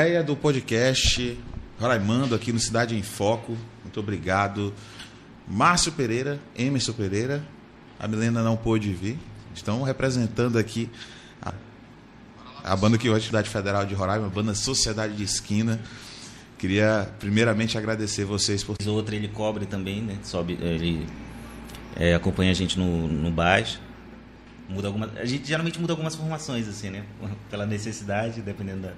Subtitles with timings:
[0.00, 1.38] Ideia do podcast
[1.78, 3.54] Roraimando aqui no Cidade em Foco.
[3.82, 4.72] Muito obrigado.
[5.46, 7.44] Márcio Pereira, Emerson Pereira.
[7.98, 9.18] A Milena não pôde vir.
[9.54, 10.88] Estão representando aqui
[11.42, 11.52] a,
[12.64, 15.78] a banda que hoje é a Cidade Federal de Roraima, a banda Sociedade de Esquina.
[16.56, 18.76] Queria primeiramente agradecer vocês por.
[18.86, 20.16] Outra ele cobre também, né?
[20.22, 21.06] Sobe, ele
[21.94, 23.78] é, acompanha a gente no, no baixo.
[24.66, 27.04] Muda algumas, a gente geralmente muda algumas formações assim, né?
[27.50, 28.94] Pela necessidade, dependendo da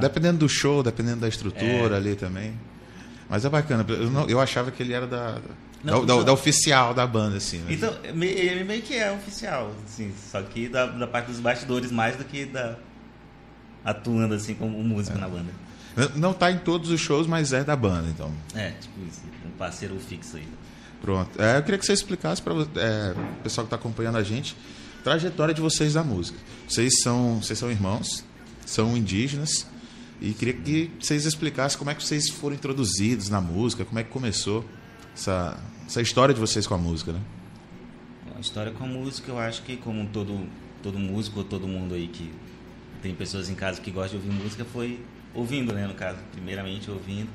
[0.00, 1.96] dependendo do show, dependendo da estrutura é.
[1.96, 2.54] ali também.
[3.28, 3.84] Mas é bacana.
[3.88, 5.38] Eu, não, eu achava que ele era da
[5.82, 7.62] não, da, da, da, oficial da banda, assim.
[7.64, 7.74] Mas...
[7.74, 12.16] Então, ele meio que é oficial, assim, só que da, da parte dos bastidores mais
[12.16, 12.76] do que da
[13.84, 15.20] atuando assim como músico é.
[15.20, 15.50] na banda.
[16.14, 18.32] Não está em todos os shows, mas é da banda, então.
[18.54, 20.46] É, tipo isso, um parceiro fixo aí.
[21.00, 21.40] Pronto.
[21.40, 24.56] É, eu queria que você explicasse para é, o pessoal que está acompanhando a gente
[25.00, 26.38] a trajetória de vocês da música.
[26.68, 28.22] Vocês são, vocês são irmãos,
[28.70, 29.66] são indígenas,
[30.20, 34.04] e queria que vocês explicassem como é que vocês foram introduzidos na música, como é
[34.04, 34.64] que começou
[35.14, 37.20] essa, essa história de vocês com a música, né?
[38.36, 40.46] A história com a música, eu acho que como todo,
[40.82, 42.30] todo músico, todo mundo aí que
[43.02, 45.00] tem pessoas em casa que gostam de ouvir música, foi
[45.34, 47.28] ouvindo, né, no caso, primeiramente ouvindo.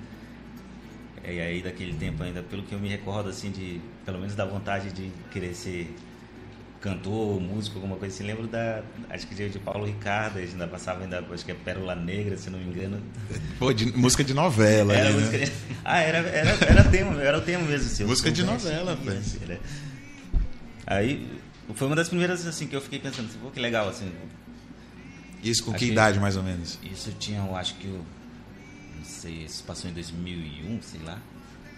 [1.23, 4.45] E aí daquele tempo ainda, pelo que eu me recordo, assim, de pelo menos da
[4.45, 5.94] vontade de querer ser
[6.86, 8.23] cantor, músico, alguma coisa assim.
[8.23, 11.55] Lembro da, acho que de, Paulo Ricardo, a gente ainda passava ainda, acho que é
[11.55, 13.02] Pérola Negra, se não me engano.
[13.58, 14.94] Pô, de, música de novela.
[14.94, 15.45] Era ali, música né?
[15.45, 15.52] de,
[15.83, 17.88] ah, era, era, era, tema, era o tema mesmo.
[17.88, 19.19] Assim, música de novela, velho.
[19.47, 19.59] Né?
[20.86, 21.27] Aí,
[21.73, 24.11] foi uma das primeiras, assim, que eu fiquei pensando, assim, pô, que legal, assim.
[25.44, 26.77] Isso com que idade, mais ou menos?
[26.83, 28.05] Isso tinha, eu acho que, eu,
[28.97, 31.20] não sei, isso passou em 2001, sei lá.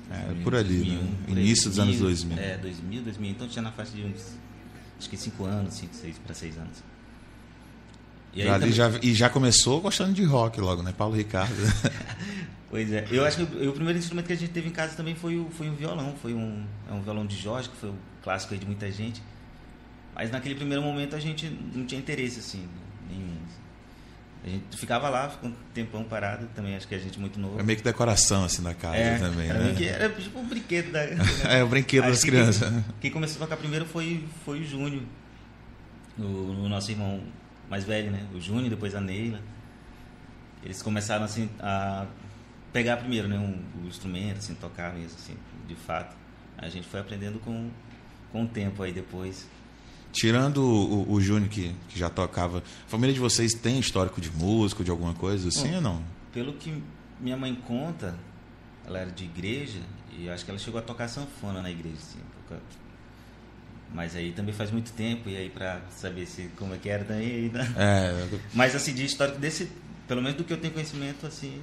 [0.09, 1.41] É, por ali, 2001, né?
[1.41, 2.37] Início dos anos 2000.
[2.37, 3.31] É, 2000, 2000.
[3.31, 4.37] Então tinha na faixa de uns
[4.97, 6.83] acho que cinco anos, cinco, seis para seis anos.
[8.33, 8.71] E, já, também...
[8.71, 10.93] já, e já começou gostando de rock logo, né?
[10.95, 11.55] Paulo Ricardo.
[12.69, 13.07] pois é.
[13.09, 15.37] Eu acho que o, o, primeiro instrumento que a gente teve em casa também foi
[15.37, 16.15] o, foi um violão.
[16.21, 19.21] Foi um, é um violão de Jorge, que foi o clássico de muita gente.
[20.13, 22.67] Mas naquele primeiro momento a gente não tinha interesse, assim,
[23.09, 23.37] nenhum.
[24.47, 27.59] A gente ficava lá, ficou um tempão parado também, acho que a gente muito novo.
[27.59, 29.73] É meio que decoração assim na casa é, também, era né?
[29.75, 31.01] Que, era tipo um brinquedo da.
[31.51, 32.69] é, o brinquedo acho das que crianças.
[32.69, 35.03] Quem, quem, começou a tocar primeiro foi, foi o Júnior,
[36.17, 37.21] o, o, nosso irmão
[37.69, 38.25] mais velho, né?
[38.33, 39.41] O Júnior, depois a Neila.
[40.63, 42.05] Eles começaram assim a
[42.71, 43.37] pegar primeiro, né?
[43.37, 45.35] Um, o instrumento, assim, tocar mesmo, assim,
[45.67, 46.15] de fato.
[46.57, 47.69] A gente foi aprendendo com,
[48.31, 49.45] com o tempo aí depois.
[50.11, 54.31] Tirando o, o Júnior, que, que já tocava, a família de vocês tem histórico de
[54.31, 56.03] músico, de alguma coisa assim Bom, ou não?
[56.33, 56.81] Pelo que
[57.19, 58.15] minha mãe conta,
[58.85, 59.81] ela era de igreja
[60.17, 62.19] e acho que ela chegou a tocar sanfona na igreja, assim,
[63.93, 67.03] mas aí também faz muito tempo e aí para saber se como é que era
[67.05, 67.73] também né?
[67.77, 68.39] é.
[68.53, 69.71] mas assim de histórico desse
[70.07, 71.61] pelo menos do que eu tenho conhecimento assim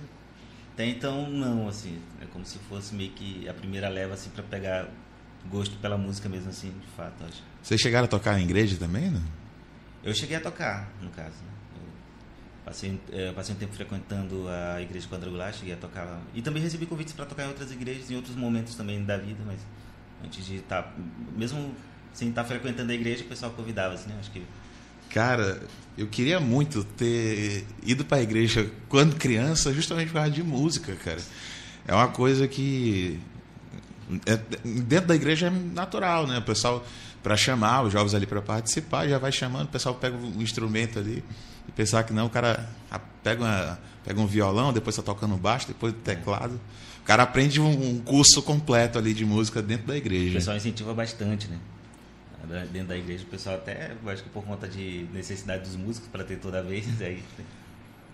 [0.72, 4.43] até então não assim é como se fosse meio que a primeira leva assim para
[4.43, 4.88] pegar
[5.50, 9.09] gosto pela música mesmo assim de fato acho vocês chegaram a tocar em igreja também,
[9.09, 9.22] né?
[10.03, 11.31] Eu cheguei a tocar, no caso.
[11.31, 11.50] Né?
[11.78, 16.21] Eu passei, é, eu passei um tempo frequentando a igreja quadrangular, cheguei a tocar lá.
[16.34, 19.38] E também recebi convites para tocar em outras igrejas, em outros momentos também da vida,
[19.47, 19.60] mas
[20.22, 20.82] antes de estar...
[20.82, 20.93] Tá,
[21.34, 21.75] mesmo
[22.12, 24.16] sem estar tá frequentando a igreja, o pessoal convidava, assim, né?
[24.21, 24.43] Acho que...
[25.09, 25.62] Cara,
[25.97, 30.94] eu queria muito ter ido para a igreja quando criança, justamente por causa de música,
[30.97, 31.22] cara.
[31.88, 33.19] É uma coisa que
[34.65, 36.39] dentro da igreja é natural, né?
[36.39, 36.85] O pessoal
[37.23, 40.99] para chamar os jovens ali para participar, já vai chamando, o pessoal pega um instrumento
[40.99, 41.25] ali
[41.67, 42.69] e pensar que não, o cara
[43.23, 46.61] pega, uma, pega um violão, depois está tocando baixo, depois teclado.
[47.01, 50.31] O cara aprende um, um, curso completo ali de música dentro da igreja.
[50.31, 51.59] O pessoal incentiva bastante, né?
[52.71, 56.25] Dentro da igreja, o pessoal até, acho que por conta de necessidade dos músicos para
[56.25, 57.23] ter toda vez, aí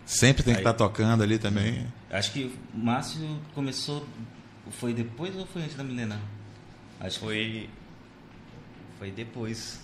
[0.06, 1.86] Sempre tem que estar tá tocando ali também.
[2.10, 3.20] Acho que o Márcio
[3.54, 4.04] começou.
[4.70, 6.20] Foi depois ou foi antes da Milena?
[7.00, 7.70] Acho que foi
[8.98, 9.80] foi depois.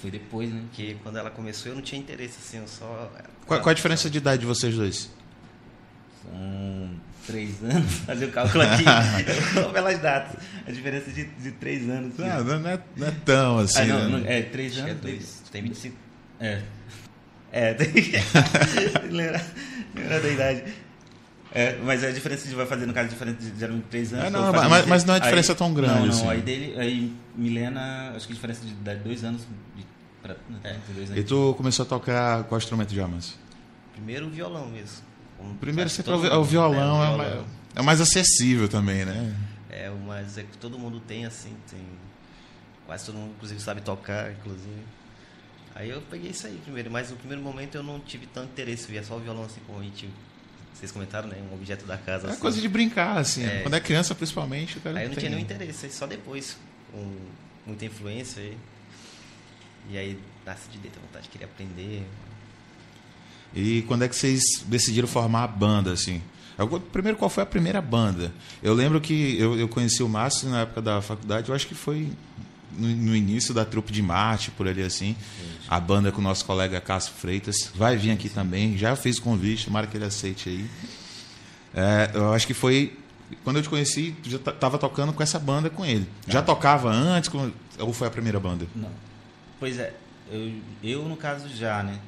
[0.00, 0.62] Foi depois, né?
[0.72, 3.10] Que quando ela começou eu não tinha interesse, assim, eu só.
[3.46, 5.10] Qual, qual a diferença de idade de vocês dois?
[6.22, 6.90] São
[7.26, 8.84] três anos, fazer o cálculo aqui,
[9.72, 10.40] pelas datas.
[10.66, 12.18] A diferença de, de três anos.
[12.18, 12.28] Assim.
[12.28, 13.80] Não, não, é, não é tão assim.
[13.80, 14.18] Ah, não, né?
[14.18, 15.04] não, é, três Acho é anos.
[15.04, 15.96] É dois, tem 25.
[16.38, 16.62] É.
[17.52, 18.12] É, tem que
[19.10, 19.44] lembrar,
[19.96, 20.64] lembrar da idade.
[21.52, 24.26] É, mas a diferença de vai fazer, no caso, diferente de geralmente três anos.
[24.26, 25.94] É, não, mas, mas, não é diferença aí, tão grande.
[25.94, 26.12] Não, não.
[26.12, 26.28] Assim.
[26.28, 29.42] Aí dele, aí Milena, acho que a diferença de, de dois anos.
[29.76, 29.84] De,
[30.22, 31.20] pra, é, dois anos.
[31.20, 33.36] E tu começou a tocar qual instrumento de Amas?
[33.92, 35.04] Primeiro o violão mesmo.
[35.36, 37.44] Como Primeiro sempre o, o violão, é, o violão.
[37.74, 39.34] É, mais acessível também, né?
[39.70, 41.80] É, mas é que todo mundo tem, assim, tem.
[42.86, 44.84] Quase todo mundo, inclusive, sabe tocar, inclusive.
[45.74, 48.90] Aí eu peguei isso aí primeiro, mas no primeiro momento eu não tive tanto interesse,
[48.90, 50.08] via só o violão assim como a gente.
[50.74, 51.36] Vocês comentaram, né?
[51.50, 52.28] Um objeto da casa.
[52.28, 52.40] É assim.
[52.40, 53.44] coisa de brincar, assim.
[53.44, 53.60] É.
[53.62, 56.06] Quando é criança, principalmente, o cara Aí eu não tem- tinha nenhum interesse, aí só
[56.06, 56.56] depois,
[56.92, 57.16] com
[57.66, 58.56] muita influência aí.
[59.90, 62.06] E aí nasce de dentro a vontade de querer aprender.
[63.54, 66.22] E quando é que vocês decidiram formar a banda, assim?
[66.56, 68.32] Eu- Primeiro, qual foi a primeira banda?
[68.62, 71.74] Eu lembro que eu, eu conheci o Márcio na época da faculdade, eu acho que
[71.74, 72.10] foi
[72.76, 75.16] no, no início da trupe de Marte, por ali assim.
[75.68, 77.70] A banda com o nosso colega Cássio Freitas.
[77.74, 80.70] Vai vir aqui também, já fez o convite, tomara que ele aceite aí.
[81.74, 82.96] É, eu acho que foi.
[83.44, 86.08] Quando eu te conheci, já estava tocando com essa banda com ele.
[86.26, 87.28] Já tocava antes?
[87.28, 88.66] com- ou foi a primeira banda?
[88.74, 88.90] Não.
[89.60, 89.94] Pois é,
[90.30, 90.52] eu,
[90.82, 91.98] eu no caso já, né?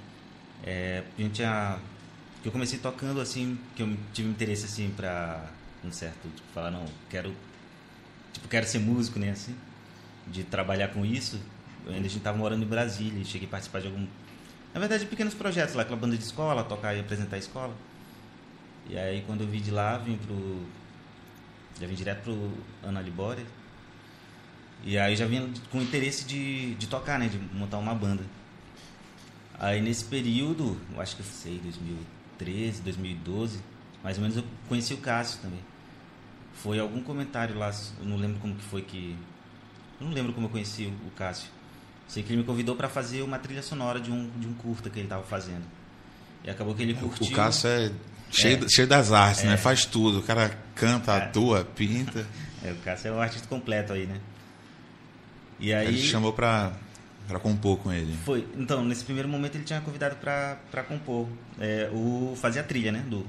[0.64, 1.76] É, a gente tinha.
[2.44, 5.48] Eu comecei tocando assim, que eu tive interesse assim pra
[5.84, 7.32] um certo, tipo, falar, não, quero.
[8.32, 9.30] Tipo, quero ser músico, né?
[9.30, 9.54] Assim,
[10.26, 11.40] de trabalhar com isso.
[11.86, 14.06] Ainda a gente tava morando em Brasília e cheguei a participar de algum.
[14.72, 17.74] Na verdade, pequenos projetos lá, aquela banda de escola, tocar e apresentar a escola.
[18.88, 20.62] E aí quando eu vim de lá, vim pro.
[21.80, 22.52] Já vim direto pro
[22.82, 23.44] Ana Libória.
[24.84, 27.28] E aí já vinha com interesse de, de tocar, né?
[27.28, 28.22] De montar uma banda.
[29.58, 33.60] Aí nesse período, eu acho que eu sei, 2013, 2012,
[34.02, 35.60] mais ou menos eu conheci o Cássio também.
[36.54, 39.16] Foi algum comentário lá, eu não lembro como que foi que.
[40.02, 41.49] Eu não lembro como eu conheci o, Cássio.
[42.08, 44.90] Sei que ele me convidou para fazer uma trilha sonora de um, de um curta
[44.90, 45.62] que ele tava fazendo.
[46.44, 47.28] E acabou que ele curtiu.
[47.28, 47.93] O Cássio é
[48.31, 48.69] cheio, É.
[48.69, 49.46] cheio das artes, É.
[49.46, 49.56] né?
[49.56, 50.19] Faz tudo.
[50.19, 51.16] O cara canta, É.
[51.25, 52.26] atua, pinta.
[52.64, 54.20] É, o Cássio é um artista completo aí, né?
[55.58, 56.72] E Aí ele chamou pra,
[57.26, 58.16] pra compor com ele.
[58.25, 58.46] Foi.
[58.56, 61.26] Então, nesse primeiro momento ele tinha convidado pra, pra compor.
[61.58, 63.05] É, o, fazer a trilha, né?
[63.08, 63.26] Do,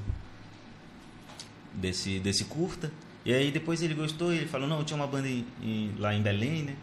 [1.74, 2.92] desse, desse curta.
[3.26, 6.14] E aí depois ele gostou e ele falou, não, tinha uma banda em- em- lá
[6.14, 6.76] em Belém, né?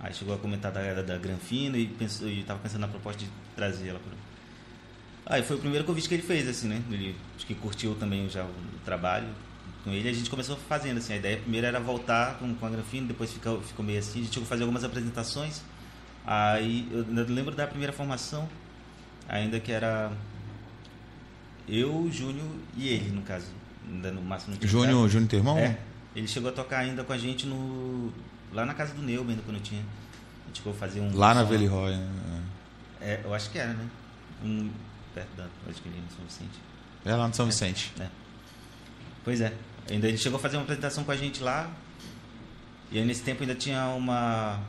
[0.00, 3.30] Aí chegou a comentar da, da Granfino e pensou, e tava pensando na proposta de
[3.56, 4.12] trazer ela pro.
[5.26, 6.82] Aí foi o primeiro convite que ele fez, assim, né?
[6.90, 8.50] Ele acho que curtiu também já o,
[8.84, 9.26] trabalho
[9.82, 10.08] com ele.
[10.08, 13.32] A gente começou fazendo, assim, a ideia primeiro era voltar com, com a Granfino, depois
[13.32, 14.20] ficou, ficou meio assim.
[14.20, 15.62] A gente chegou a fazer algumas apresentações.
[16.26, 18.48] Aí eu lembro da primeira formação,
[19.28, 20.12] ainda que era
[21.68, 22.46] eu, o Júnior
[22.76, 23.46] e ele, no caso.
[23.88, 25.58] Ainda no máximo não Júnior, Júnior teu irmão?
[25.58, 25.78] é,
[26.14, 28.12] ele chegou a tocar ainda com a gente no
[28.52, 29.82] lá na casa do Neuber, ainda quando eu tinha.
[30.44, 31.14] A gente a fazer um.
[31.16, 31.96] Lá na Veli Roy.
[31.96, 32.42] né?
[33.00, 33.88] É, eu acho que era, né?
[34.42, 34.70] Um,
[35.12, 35.46] perto da.
[35.68, 36.60] Acho que ali no São Vicente.
[37.04, 37.92] É lá no São Vicente.
[38.00, 38.08] É.
[39.24, 39.52] Pois é.
[39.90, 41.70] Ainda ele chegou a fazer uma apresentação com a gente lá.
[42.90, 44.60] E aí nesse tempo ainda tinha uma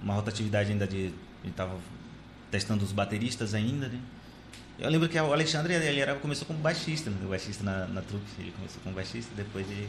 [0.00, 1.12] uma rotatividade ainda de
[1.42, 1.76] a gente tava
[2.50, 3.98] testando os bateristas ainda, né?
[4.82, 7.16] Eu lembro que o Alexandre ele era, começou como baixista, né?
[7.24, 9.88] o baixista na, na trupe, ele começou como baixista, depois ele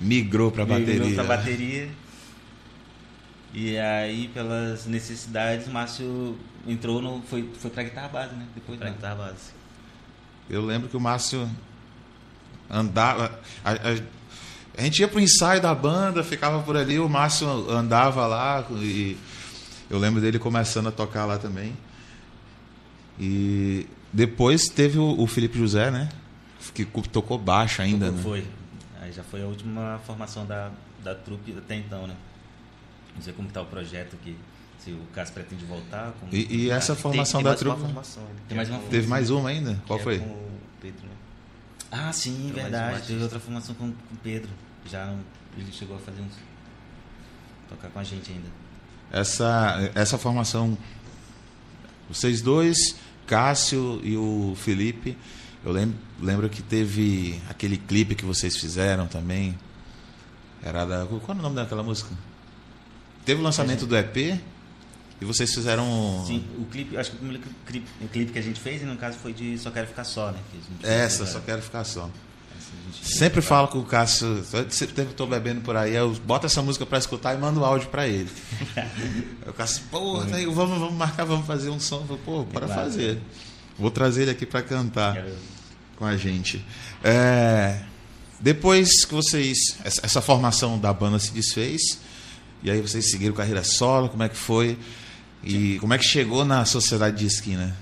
[0.00, 1.14] Migrou pra migrou bateria.
[1.14, 1.88] pra bateria.
[3.52, 6.36] E aí pelas necessidades, o Márcio
[6.66, 8.44] entrou no foi foi pra guitarra base, né?
[8.56, 8.94] Depois Pra né?
[8.96, 9.52] guitarra base.
[10.50, 11.48] Eu lembro que o Márcio
[12.68, 13.38] andava.
[13.64, 14.14] A, a-
[14.76, 19.16] a gente ia pro ensaio da banda, ficava por ali, o Márcio andava lá e
[19.88, 21.72] eu lembro dele começando a tocar lá também.
[23.20, 26.08] E depois teve o, o Felipe José, né?
[26.72, 28.22] Que tocou baixo ainda, né?
[28.22, 28.46] Foi.
[29.02, 30.70] Aí já foi a última formação da,
[31.02, 32.14] da trupe até então, né?
[33.14, 34.36] Não sei como está o projeto aqui.
[34.78, 36.12] Se o Cássio pretende voltar.
[36.18, 36.34] Como...
[36.34, 37.78] E, e essa Acho que formação tem, da tem mais trupe.
[37.80, 39.82] Uma formação, ainda, Tem que mais uma- com- Teve mais uma ainda?
[39.86, 40.18] Qual que é foi?
[40.18, 41.14] Com o Pedro, né?
[41.90, 43.06] Ah, sim, verdade.
[43.06, 44.50] Teve outra formação com com o Pedro.
[44.90, 45.14] Já
[45.56, 46.34] ele chegou a fazer uns.
[47.68, 48.48] tocar com a gente ainda.
[49.12, 50.76] Essa, essa formação,
[52.08, 55.16] vocês dois, Cássio e o Felipe,
[55.64, 59.58] eu lembro, lembro que teve aquele clipe que vocês fizeram também.
[60.62, 61.06] Era da.
[61.06, 62.10] Qual era o nome daquela música?
[63.24, 64.16] Teve o lançamento do EP
[65.20, 66.24] e vocês fizeram.
[66.26, 68.96] Sim, o clipe, acho que o primeiro clipe, o clipe que a gente fez, no
[68.96, 70.38] caso, foi de Só Quero Ficar Só, né?
[70.82, 72.10] Essa, só quero ficar só.
[73.02, 76.98] Sempre falo com o Cássio, sempre tô bebendo por aí, eu boto essa música pra
[76.98, 78.30] escutar e mando o áudio pra ele.
[79.46, 81.96] O Cássio, pô, tá aí, vamos, vamos marcar, vamos fazer um som.
[82.00, 82.80] Eu falo, pô, bora Claro.
[82.82, 83.20] fazer.
[83.78, 85.34] Vou trazer ele aqui pra cantar Quero-
[85.96, 86.64] com a gente.
[87.02, 87.80] É,
[88.40, 89.58] depois que vocês.
[89.84, 91.98] Essa, essa formação da banda se desfez,
[92.62, 94.78] e aí vocês seguiram carreira solo, como é que foi?
[95.42, 97.76] E como é que chegou na sociedade de esquina?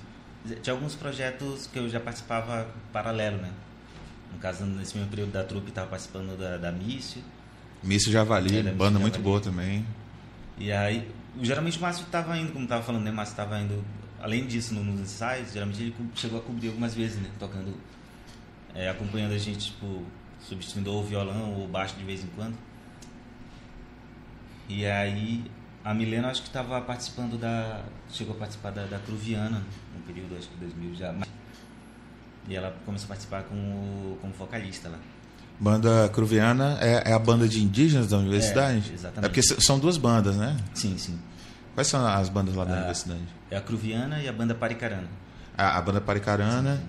[0.61, 3.49] Tinha alguns projetos que eu já participava paralelo, né?
[4.33, 7.21] No caso, nesse mesmo período da trupe, estava participando da, da Mício.
[7.81, 9.85] Mício Javali, É, banda muito boa também.
[10.57, 11.09] E aí,
[11.41, 13.11] geralmente o Márcio estava indo, como estava falando, né?
[13.11, 13.83] O Márcio estava indo,
[14.21, 17.29] além disso, no- nos ensaios, geralmente ele chegou a cobrir algumas vezes, né?
[17.39, 17.73] Tocando,
[18.75, 20.03] é, acompanhando a gente, tipo,
[20.41, 22.55] substituindo ou o violão ou o baixo de vez em quando.
[24.69, 25.43] E aí,
[25.85, 27.83] A Milena acho que estava participando da.
[28.09, 29.61] Chegou a participar da, da Cruviana,
[29.93, 31.13] no período, acho que 2000 já.
[32.47, 34.97] E ela começou a participar como, como vocalista lá.
[35.59, 38.89] Banda Cruviana é, é a banda de indígenas da universidade?
[38.89, 39.25] É, exatamente.
[39.25, 40.57] É porque são duas bandas, né?
[40.73, 41.17] Sim, sim.
[41.73, 43.21] Quais são as bandas lá da Ah, universidade?
[43.49, 45.07] É a Cruviana e a banda Paricarana.
[45.57, 46.83] A, a banda Paricarana.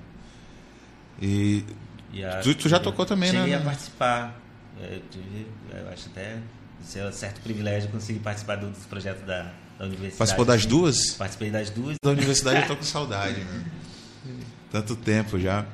[1.21, 1.65] E
[2.13, 3.39] E a- Tu- tu já tocou também, né?
[3.41, 4.41] Cheguei a participar.
[4.81, 6.39] Eu, tive, eu acho até
[6.97, 10.17] é um certo privilégio conseguir participar do- dos projetos da, da universidade.
[10.19, 11.11] participou das duas?
[11.13, 11.97] Participei das duas.
[12.05, 13.65] Da universidade eu tô com saudade, né?
[14.75, 15.65] Tanto tempo já.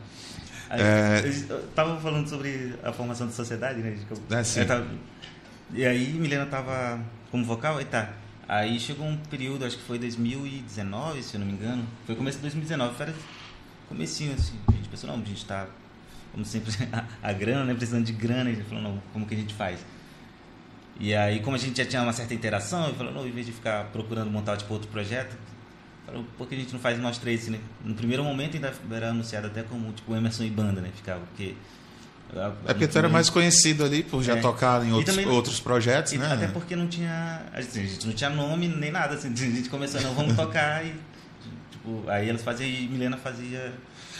[0.68, 1.22] Aí, É.
[1.48, 3.96] Eu tava falando sobre a formação da sociedade, né?
[4.10, 4.62] eu- É, sim.
[4.66, 4.86] tava-
[5.72, 8.10] e aí Milena tava como vocal, e tá.
[8.46, 11.82] Aí chegou um período, acho que foi 2019, se eu não me engano.
[12.04, 13.06] Foi começo de 2019, foi
[13.88, 14.52] comecinho assim.
[14.68, 15.66] A gente pensou, não, a gente tá,
[16.30, 17.72] como sempre, a, a grana, né?
[17.72, 18.50] Precisando de grana.
[18.50, 19.80] E a gente falou, não, como que a gente faz?
[20.98, 23.46] E aí, como a gente já tinha uma certa interação, eu falei, não, em vez
[23.46, 25.34] de ficar procurando montar tipo, outro projeto,
[26.10, 27.42] falou, por que a gente não faz nós três?
[27.42, 27.58] Assim, né?
[27.84, 30.90] No primeiro momento ainda era anunciado até como tipo Emerson e banda, né?
[30.94, 31.54] Ficava, porque.
[32.66, 34.40] É porque tu era mais conhecido ali por já É.
[34.40, 36.32] tocar em outros, outros projetos, né?
[36.32, 37.42] Até porque não tinha.
[37.52, 39.32] assim, a gente não tinha nome nem nada, assim.
[39.34, 40.94] A gente começou, não, vamos tocar e.
[41.72, 43.72] Tipo, aí elas faziam e Milena fazia.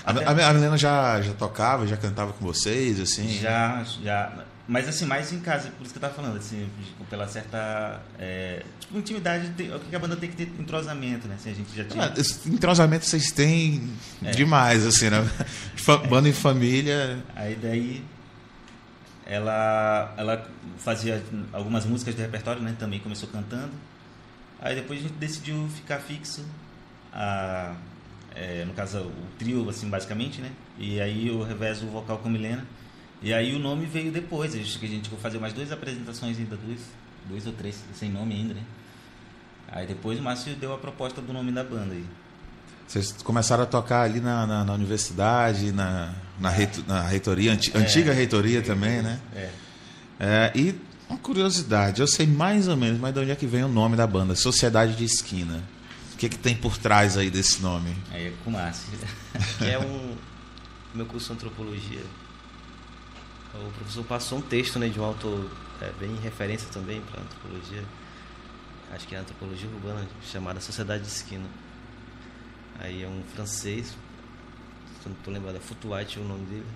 [0.05, 3.39] A, a, a Milena já, já tocava, já cantava com vocês, assim?
[3.39, 4.33] Já, já.
[4.73, 8.01] Mas assim, mais em casa, por isso que eu tava falando, assim, tipo, pela certa.
[8.21, 11.35] é, tipo, intimidade, o que a banda tem que ter entrosamento, né?
[11.35, 12.05] Assim, a gente já tinha.
[12.05, 12.15] Ah,
[12.47, 13.91] entrosamento vocês têm
[14.23, 14.31] É.
[14.31, 15.29] demais, assim, né?
[15.75, 17.19] Fa- Banda em família.
[17.35, 18.05] Aí daí
[19.27, 20.49] ela, ela
[20.79, 21.23] fazia
[21.53, 22.75] algumas músicas do repertório, né?
[22.79, 23.73] Também começou cantando.
[24.61, 26.45] Aí depois a gente decidiu ficar fixo,
[27.13, 27.75] a,
[28.35, 30.51] é, no caso o trio, assim, basicamente, né?
[30.79, 32.65] E aí eu revezo o vocal com a Milena.
[33.23, 36.39] E aí o nome veio depois, acho que a gente vai fazer mais duas apresentações
[36.39, 36.81] ainda, dois,
[37.29, 38.63] dois ou três, sem nome ainda, né?
[39.69, 42.05] Aí depois o Márcio deu a proposta do nome da banda aí.
[42.89, 47.71] Vocês começaram a tocar ali na, na, na universidade, na, na, reito- na reitoria, anti-
[47.77, 49.21] antiga reitoria também, né?
[49.37, 49.51] É.
[50.19, 50.75] É, e
[51.09, 53.97] uma curiosidade, eu sei mais ou menos, mas de onde é que vem o nome
[53.97, 54.35] da banda?
[54.35, 55.63] Sociedade de Esquina.
[56.15, 57.95] O que, que tem por trás aí desse nome?
[58.11, 58.89] Aí é com o Márcio.
[59.59, 60.17] que é um
[60.95, 62.03] meu curso de antropologia.
[63.55, 67.83] O professor passou um texto né, de um autor é, bem referência também para antropologia.
[68.93, 71.47] Acho que é antropologia urbana, chamada Sociedade de Esquina.
[72.79, 73.95] Aí é um francês,
[75.05, 76.67] não estou lembrado, é Futuati o nome dele.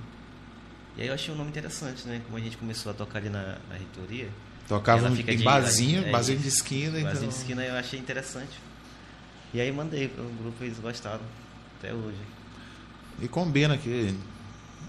[0.97, 2.21] E aí eu achei um nome interessante, né?
[2.25, 4.29] Como a gente começou a tocar ali na, na reitoria.
[5.17, 7.01] Fica em de- barzinho, é, barzinho de esquina.
[7.01, 7.29] Barzinho então...
[7.29, 8.59] de esquina eu achei interessante.
[9.53, 11.23] E aí mandei para o grupo e eles gostaram
[11.79, 12.19] até hoje.
[13.21, 14.17] E combina aqui,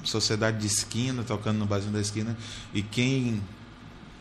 [0.10, 2.36] sociedade de esquina, tocando no barzinho da esquina.
[2.74, 3.42] E quem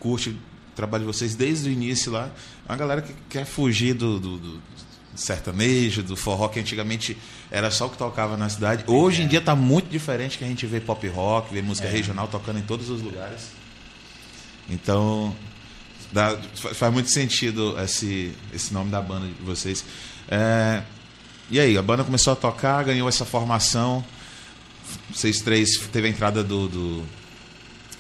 [0.01, 0.37] curte o
[0.77, 2.31] trabalho de vocês desde o início lá,
[2.69, 4.61] é uma galera que quer fugir do, do- do
[5.15, 7.17] sertanejo, do forró, que antigamente
[7.51, 8.83] era só o que tocava na cidade.
[8.89, 11.91] Hoje em dia está muito diferente que a gente vê pop rock, vê música É.
[11.91, 13.53] regional tocando em todos os lugares.
[14.69, 15.35] Então,
[16.13, 19.85] dá- fa- faz muito sentido esse, esse nome da banda de vocês.
[20.29, 20.83] É,
[21.51, 24.05] e aí, a banda começou a tocar, ganhou essa formação.
[25.13, 26.69] Vocês três, teve a entrada do.
[26.69, 27.07] do...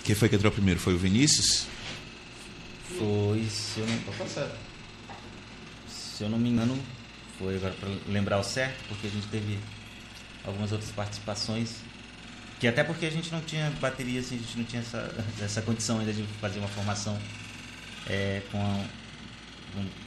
[0.04, 0.78] Quem foi que entrou primeiro?
[0.80, 1.66] Foi o Vinícius?
[2.98, 3.98] Foi, se eu não,
[5.88, 6.78] se eu não me engano,
[7.38, 9.58] foi agora para lembrar o certo, porque a gente teve
[10.44, 11.76] algumas outras participações.
[12.60, 15.60] Que até porque a gente não tinha bateria, assim, a gente não tinha essa, essa
[15.62, 17.18] condição ainda de fazer uma formação
[18.06, 18.84] é, com, a-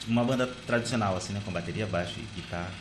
[0.08, 1.42] uma banda tradicional, assim, né?
[1.44, 2.72] Com bateria, baixo e guitarra.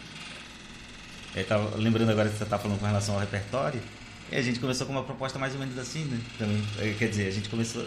[1.34, 3.82] Eu tava lembrando agora que você tá falando com relação ao repertório.
[4.30, 6.18] E a gente começou com uma proposta mais ou menos assim, né?
[6.38, 7.87] Também, eh, quer dizer, a gente começou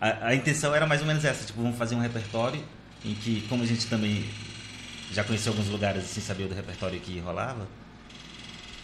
[0.00, 2.62] a, a intenção era mais ou menos essa, tipo, vamos fazer um repertório
[3.04, 4.24] em que, como a gente também
[5.12, 7.66] já conheceu alguns lugares sem saber do repertório que rolava,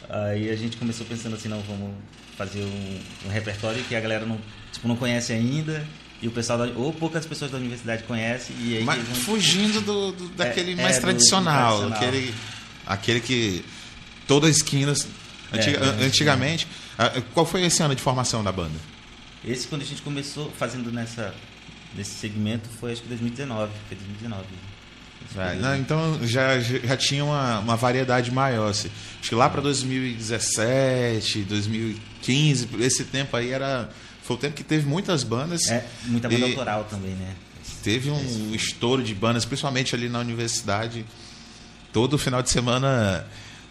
[0.09, 1.95] aí a gente começou pensando assim, não, vamos
[2.37, 4.39] fazer um, um repertório que a galera não,
[4.73, 5.87] tipo, não conhece ainda
[6.23, 9.81] e o pessoal da, ou poucas pessoas da universidade conhecem e aí Mas vão- fugindo
[9.83, 12.09] do, do- daquele É, mais é, do- tradicional, do tradicional.
[12.09, 12.35] Aquele,
[12.87, 13.65] aquele que.
[14.27, 14.95] Toda esquina.
[15.53, 16.67] Antiga- É, é, antigamente.
[16.99, 18.75] ah, Qual foi esse ano de formação da banda?
[19.45, 21.35] Esse quando a gente começou fazendo nessa
[21.97, 24.45] nesse segmento foi acho que 2019, foi 2019.
[25.29, 25.63] Esse É, período.
[25.63, 28.71] não, então já, já tinha uma, uma variedade maior.
[28.71, 28.91] Assim.
[29.21, 33.89] Acho que lá para 2017, 2015, por esse tempo aí era.
[34.23, 35.67] Foi o tempo que teve muitas bandas.
[35.69, 37.35] É, muita banda E- autoral também, né?
[37.83, 41.05] Teve um estouro de bandas, principalmente ali na universidade.
[41.93, 43.27] Todo final de semana,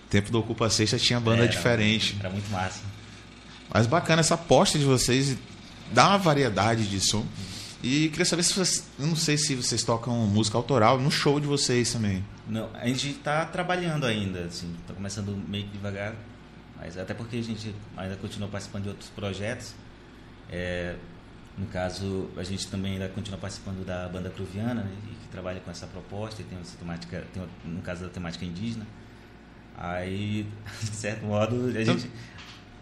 [0.09, 2.15] tempo do Ocupa Sexta, tinha banda Era- diferente.
[2.19, 2.81] Era muito massa.
[3.71, 5.37] Mas bacana essa aposta de vocês,
[5.91, 7.25] dá uma variedade de som.
[7.81, 8.85] E queria saber se vocês.
[8.97, 12.25] Não sei se vocês tocam música autoral no show de vocês também.
[12.47, 16.15] Não, a gente está trabalhando ainda, assim, está começando meio que devagar,
[16.77, 19.73] mas até porque a gente ainda continua participando de outros projetos.
[20.51, 20.95] É,
[21.57, 25.69] no caso, a gente também ainda continua participando da banda Cruviana, né, que trabalha com
[25.69, 28.85] essa proposta e tem essa temática, tem, no caso da temática indígena.
[29.79, 30.45] Aí,
[30.83, 32.11] de certo modo, a então, gente,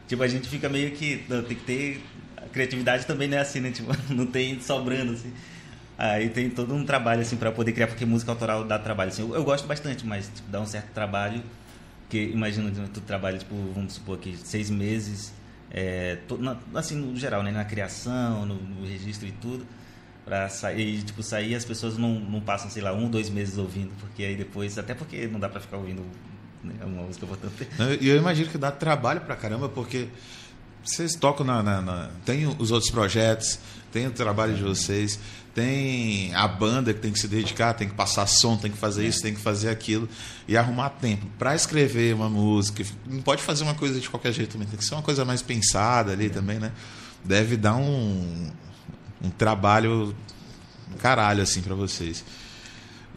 [0.08, 2.04] tipo, a gente fica meio que não, tem que ter
[2.36, 3.70] a criatividade também não é assim, né?
[3.70, 5.32] Tipo, não tem sobrando assim.
[5.96, 9.22] Aí tem todo um trabalho assim para poder criar, porque música autoral dá trabalho assim.
[9.22, 11.44] Eu, eu gosto bastante, mas tipo, dá um certo trabalho
[12.10, 15.34] que imagina tu trabalha tipo, vamos supor aqui seis meses
[15.70, 19.66] é, to, na, assim no geral, né, na criação, no, no registro e tudo
[20.24, 23.92] para sair, tipo, sair as pessoas não, não passam, sei lá, um, dois meses ouvindo,
[23.98, 26.04] porque aí depois, até porque não dá para ficar ouvindo
[26.68, 27.72] né, uma música tempo.
[28.02, 30.08] E eu imagino que dá trabalho pra caramba, porque
[30.84, 33.60] vocês tocam na, na, na, Tem os outros projetos,
[33.92, 35.20] tem o trabalho de vocês,
[35.54, 39.08] tem a banda que tem que se dedicar, tem que passar som, tem que fazer
[39.08, 40.08] isso, tem que fazer aquilo.
[40.48, 42.84] E arrumar tempo para escrever uma música.
[43.06, 45.42] Não pode fazer uma coisa de qualquer jeito também, tem que ser uma coisa mais
[45.42, 46.72] pensada ali também, né?
[47.26, 48.52] Deve dar um,
[49.22, 50.16] um trabalho
[51.00, 52.24] caralho assim para vocês.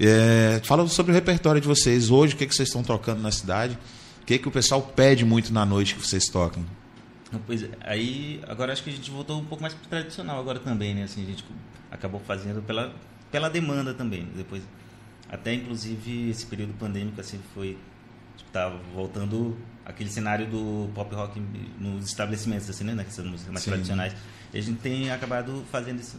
[0.03, 3.31] É, fala sobre o repertório de vocês hoje, o que, que vocês estão tocando na
[3.31, 3.79] cidade,
[4.23, 6.65] o que, que o pessoal pede muito na noite que vocês tocam.
[7.47, 10.59] Pois é, aí agora acho que a gente voltou um pouco mais pro tradicional agora
[10.59, 11.03] também, né?
[11.03, 11.45] Assim, a gente
[11.91, 12.95] acabou fazendo pela,
[13.31, 14.27] pela demanda também.
[14.35, 14.63] Depois,
[15.29, 17.79] até inclusive esse período pandêmico assim foi
[18.37, 21.41] tipo, tá voltando aquele cenário do pop rock
[21.79, 22.95] nos estabelecimentos assim, né?
[22.95, 23.71] Nessas músicas mais Sim.
[23.71, 24.15] tradicionais.
[24.53, 26.17] A gente tem acabado fazendo isso.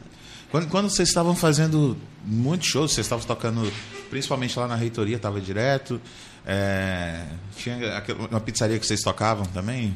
[0.50, 3.72] Quando, quando vocês estavam fazendo muitos shows, vocês estavam tocando,
[4.10, 6.02] principalmente lá na reitoria, estava direto.
[6.46, 7.78] É, tinha
[8.30, 9.96] uma pizzaria que vocês tocavam também?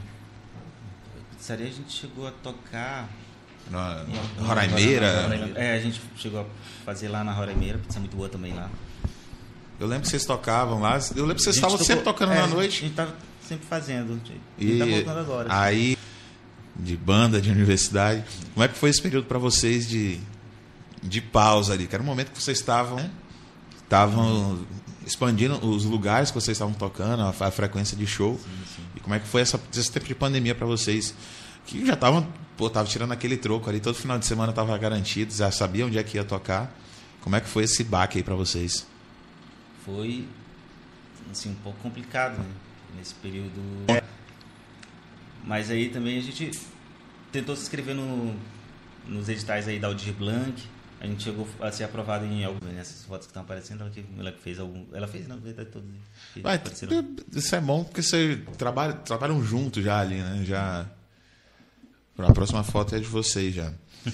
[1.46, 3.08] pizzaria a gente chegou a tocar.
[3.70, 5.08] Na, na Roraimeira?
[5.56, 6.46] É, a gente chegou a
[6.86, 8.70] fazer lá na Roraimeira, pizza muito boa também lá.
[9.80, 11.00] Eu lembro que vocês tocavam lá.
[11.16, 12.78] Eu lembro que vocês estavam sempre tocando é, na noite.
[12.78, 13.16] A gente estava
[13.48, 14.22] sempre fazendo.
[14.58, 15.48] E tá voltando agora.
[15.50, 15.98] Aí,
[16.76, 20.20] de banda, de universidade, como é que foi esse período para vocês de,
[21.02, 21.88] de pausa ali?
[21.88, 23.10] Que era o momento que vocês estavam.
[23.84, 24.66] Estavam
[25.06, 28.40] expandindo os lugares que vocês estavam tocando, a, a frequência de show.
[28.44, 28.82] Sim, sim.
[28.96, 31.14] E como é que foi essa, esse tempo de pandemia para vocês?
[31.66, 35.34] Que já estavam, pô, tava tirando aquele troco ali, todo final de semana tava garantido,
[35.34, 36.76] já sabia onde é que ia tocar.
[37.22, 38.86] Como é que foi esse baque aí para vocês?
[39.86, 40.28] Foi
[41.32, 42.46] assim um pouco complicado, né?
[42.98, 43.62] Nesse período.
[45.46, 46.52] Mas aí também a gente
[47.32, 48.36] tentou se inscrever no,
[49.08, 50.62] nos editais aí da Aldir Blanc,
[51.00, 53.82] a gente chegou a ser aprovado em algumas nessas fotos que estão aparecendo.
[53.82, 54.86] Ela que, ela fez algum.
[54.94, 55.88] Ela fez, na verdade, todas.
[56.42, 56.62] Vai,
[57.36, 60.44] isso é bom porque você trabalha, trabalham juntos já ali, né?
[60.46, 60.90] Já.
[62.18, 63.72] A próxima foto é de vocês já.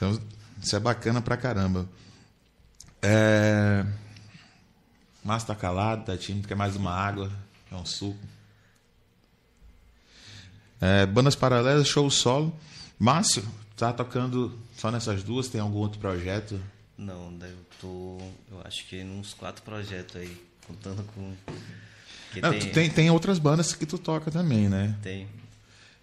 [0.00, 0.18] Então,
[0.62, 1.86] isso é bacana pra caramba.
[3.02, 3.84] É...
[5.22, 7.30] Márcio tá calado, tá tímido, quer mais uma água,
[7.70, 8.18] é um suco.
[10.80, 12.58] É, bandas paralelas, show solo.
[12.98, 13.42] Márcio,
[13.76, 15.48] tá tocando só nessas duas?
[15.48, 16.60] Tem algum outro projeto?
[16.96, 18.18] Não, eu tô.
[18.50, 21.34] Eu acho que uns quatro projetos aí, contando com.
[22.40, 22.72] Não, tem...
[22.72, 22.90] tem...
[22.90, 24.96] tem outras bandas que tu toca também, né?
[25.02, 25.26] Tem.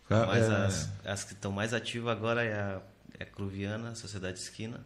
[0.10, 0.66] Mas é...
[0.66, 2.82] as, as que estão mais ativas agora é a,
[3.20, 4.86] é a Cruviana, Sociedade Esquina.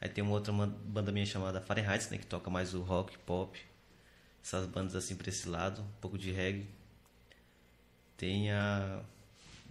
[0.00, 3.58] Aí tem uma outra banda minha chamada Fahrenheit, né, que toca mais o rock, pop.
[4.44, 6.66] Essas bandas assim pra esse lado, um pouco de reggae.
[8.16, 9.00] Tem a.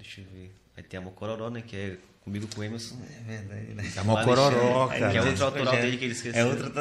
[0.01, 0.51] Deixa eu ver.
[0.75, 2.95] Aí tem a Mocororó, né, que é Comigo com o Emerson.
[3.27, 3.91] É verdade, né?
[3.95, 5.09] É uma cororó, cara.
[5.09, 6.39] Que é outro autoral dele que ele esqueceu.
[6.39, 6.71] É outro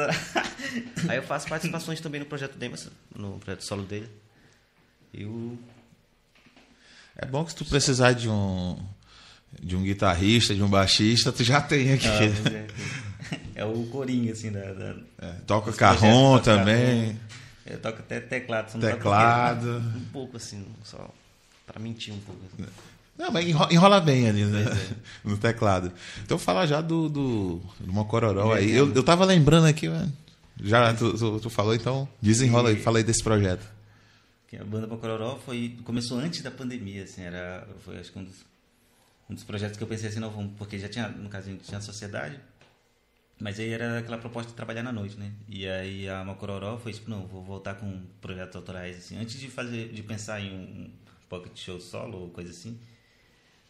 [1.09, 4.07] Aí eu faço participações também no projeto do Emerson, no projeto solo dele.
[5.11, 5.57] E o...
[7.15, 8.77] É bom que se tu precisar de um
[9.59, 12.07] de um guitarrista, de um baixista, tu já tem aqui.
[12.07, 14.73] Ah, é, é, o corinho, assim, da.
[14.73, 17.19] da é, toca carrom também.
[17.65, 18.79] Eu toco até teclado.
[18.79, 19.79] Teclado.
[19.95, 21.13] Um pouco, assim, só
[21.65, 22.41] para mentir um pouco.
[22.45, 22.69] Assim.
[23.21, 24.63] Não, mas enrola bem ali né?
[24.63, 24.95] É.
[25.23, 25.93] no teclado.
[26.23, 28.71] Então fala já do, do, do Mocororó aí.
[28.71, 30.11] Eu, eu tava lembrando aqui, mano.
[30.59, 33.63] Já tu, tu, tu, falou, então desenrola aí, fala aí desse projeto.
[34.59, 38.45] A banda Mocororó foi, começou antes da pandemia, assim, era, foi acho que um dos,
[39.29, 41.51] um dos projetos que eu pensei assim, não, vamos, porque já tinha, no caso, a
[41.51, 42.37] gente tinha sociedade,
[43.39, 45.31] mas aí era aquela proposta de trabalhar na noite, né?
[45.47, 49.47] E aí a Mocororó foi tipo, não, vou voltar com projetos autorais, assim, antes de
[49.47, 50.91] fazer, de pensar em um
[51.29, 52.77] pocket show solo ou coisa assim,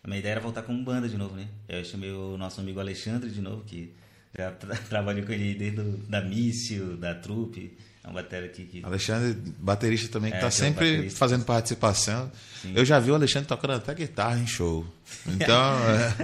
[0.03, 1.47] a minha ideia era voltar com banda de novo, né?
[1.69, 3.93] Eu chamei o nosso amigo Alexandre de novo, que
[4.37, 7.77] Já tra trabalhei com ele desde do, da Mício, da Trupe.
[8.03, 8.83] É uma bateria aqui que.
[8.83, 11.19] Alexandre, baterista também, que É, está que é sempre baterista.
[11.19, 12.31] fazendo participação.
[12.61, 12.73] Sim.
[12.75, 14.83] Eu já vi o Alexandre tocando até guitarra em show.
[15.27, 15.75] Então,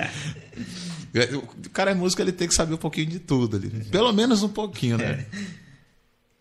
[1.13, 3.67] é, o cara é músico, ele tem que saber um pouquinho de tudo ali.
[3.67, 3.85] né?
[3.91, 5.25] Pelo menos um pouquinho, né?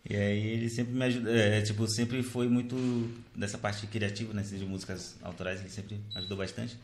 [0.09, 2.77] E aí ele sempre me ajuda, é, tipo, sempre foi muito
[3.35, 6.79] dessa parte criativa, né, de músicas autorais, ele sempre ajudou bastante.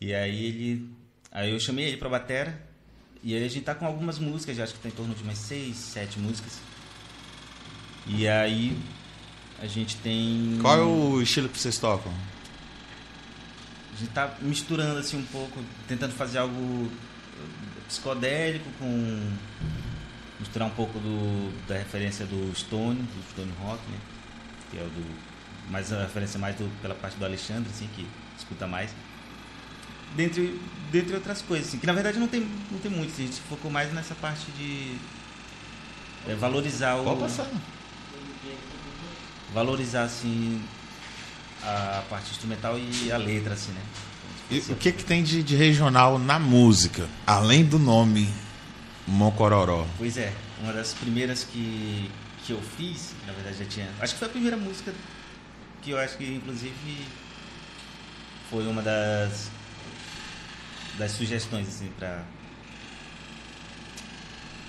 [0.00, 0.90] E aí ele,
[1.30, 2.60] aí eu chamei ele pra batera,
[3.22, 5.22] e aí a gente tá com algumas músicas, já acho que tá em torno de
[5.22, 6.60] umas seis, sete músicas.
[8.06, 8.76] E aí
[9.60, 12.12] a gente tem Qual é o estilo que vocês tocam?
[13.94, 16.90] a gente tá misturando assim um pouco, tentando fazer algo
[17.86, 19.32] psicodélico com
[20.40, 23.98] misturar um pouco do, da referência do Stone, do Stone Rock, né?
[24.70, 25.34] Que é o do
[25.70, 28.90] mais a referência mais do, pela parte do Alexandre, assim, que escuta mais.
[30.16, 30.60] Dentre,
[30.92, 33.70] dentre outras coisas, assim, que na verdade não tem, não tem muito, a gente focou
[33.70, 34.96] mais nessa parte de
[36.28, 37.48] é, valorizar o Pode passar.
[39.52, 40.62] valorizar assim
[41.62, 43.80] a parte instrumental e a letra assim, né?
[44.50, 48.28] E o que, que tem de, de regional na música, além do nome
[49.06, 49.86] Mocororó?
[49.96, 52.10] Pois é, uma das primeiras que,
[52.44, 53.88] que eu fiz, na verdade já tinha.
[54.00, 54.92] Acho que foi a primeira música
[55.82, 57.06] que eu acho que inclusive
[58.50, 59.50] foi uma das
[60.98, 62.22] das sugestões assim para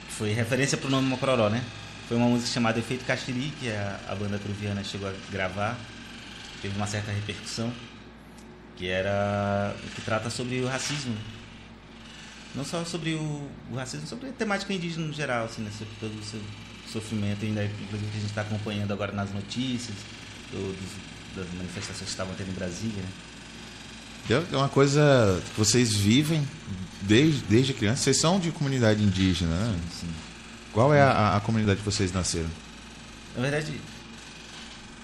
[0.09, 1.63] foi referência pro nome Mocororó, né?
[2.07, 5.77] Foi uma música chamada Efeito Castiri, que a, a banda truviana chegou a gravar,
[6.61, 7.71] teve uma certa repercussão,
[8.77, 11.15] que era que trata sobre o racismo.
[12.53, 15.71] Não só sobre o, o racismo, sobre a temática indígena no geral, assim, né?
[15.77, 16.39] sobre todo o seu
[16.89, 19.97] sofrimento, ainda, inclusive que a gente está acompanhando agora nas notícias
[20.51, 23.01] do- dos- das manifestações que estavam tendo em Brasília.
[23.03, 23.09] Né?
[24.29, 26.47] É uma coisa que vocês vivem
[27.01, 28.01] desde, desde criança.
[28.03, 29.79] Vocês são de comunidade indígena, né?
[29.87, 30.07] Assim,
[30.73, 32.49] Qual é a, a comunidade que vocês nasceram?
[33.35, 33.79] na verdade,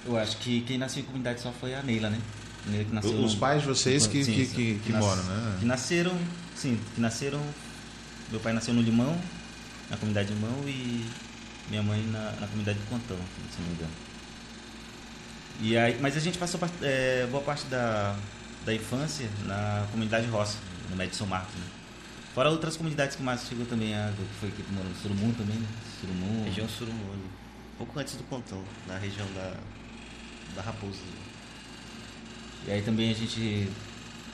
[0.06, 2.18] eu acho que quem nasceu em comunidade só foi a Neila, né?
[3.02, 4.56] Que Os pais de vocês que, Sim, que, sim.
[4.56, 5.58] que, que nas- moram, né?
[5.60, 6.18] Que nasceram,
[6.56, 7.42] sim, que nasceram.
[8.32, 9.20] Meu pai nasceu no Limão,
[9.90, 11.06] na comunidade de Limão, e
[11.70, 13.92] minha mãe na, na comunidade de Pontão, se não me engano.
[15.62, 18.16] E aí, mas a gente passou é, boa parte da,
[18.66, 20.58] da infância na comunidade Roça,
[20.90, 21.54] no Médio São Marcos.
[21.56, 21.66] Né?
[22.36, 25.56] Fora outras comunidades que mais chegou também, a que foi aqui morando no Surumum também,
[25.58, 25.68] né?
[26.00, 26.44] Surumum.
[26.46, 27.24] Região Surumone.
[27.78, 29.54] Pouco antes do Pontão, na região da,
[30.56, 31.00] da Raposa.
[32.68, 33.68] E aí também a gente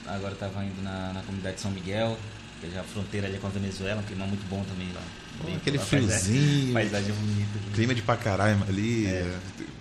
[0.06, 2.18] agora estava indo na, na comunidade de São Miguel,
[2.60, 5.00] que é já a fronteira ali com a Venezuela, um clima muito bom também lá.
[5.44, 6.72] Bem- aquele paisagem- friozinho.
[6.74, 7.58] Paisagem bonita.
[7.58, 7.72] né?
[7.74, 9.10] Clima de Pacaraima ali, É.
[9.10, 9.38] é,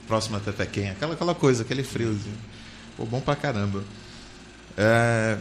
[0.08, 2.38] próximo a Tepequém, aquela, aquela coisa, aquele friozinho.
[2.96, 3.84] Pô, bom pra caramba.
[4.78, 5.38] É...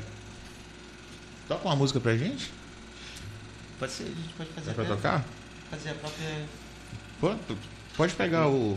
[1.47, 2.51] Toca uma música pra gente?
[3.79, 5.25] Pode ser, a gente pode fazer Dá pra tocar?
[5.71, 6.45] Fazer a própria.
[7.21, 7.35] Pô,
[7.97, 8.77] pode pegar o.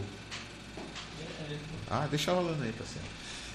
[1.90, 3.08] Ah, deixa rolando aí, parceiro.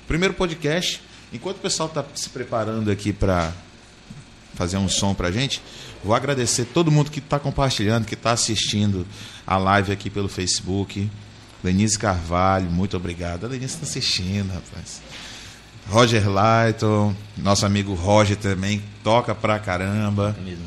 [0.08, 1.00] Primeiro podcast.
[1.32, 3.52] Enquanto o pessoal tá se preparando aqui pra
[4.54, 5.60] fazer um som pra gente,
[6.02, 9.06] vou agradecer todo mundo que tá compartilhando, que tá assistindo
[9.46, 11.10] a live aqui pelo Facebook.
[11.62, 13.46] Denise Carvalho, muito obrigado.
[13.46, 15.02] A Denise tá assistindo, rapaz.
[15.88, 20.34] Roger Lighton, nosso amigo Roger também, toca pra caramba.
[20.38, 20.64] É mesmo.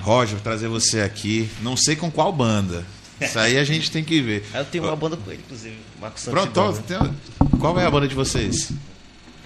[0.00, 1.50] Roger, vou trazer você aqui.
[1.62, 2.84] Não sei com qual banda.
[3.20, 4.46] Isso aí a gente tem que ver.
[4.52, 6.40] Aí eu tenho uma banda com ele, inclusive, Marcos Santos.
[6.42, 8.72] Pronto, ó, tem- qual é a banda de vocês?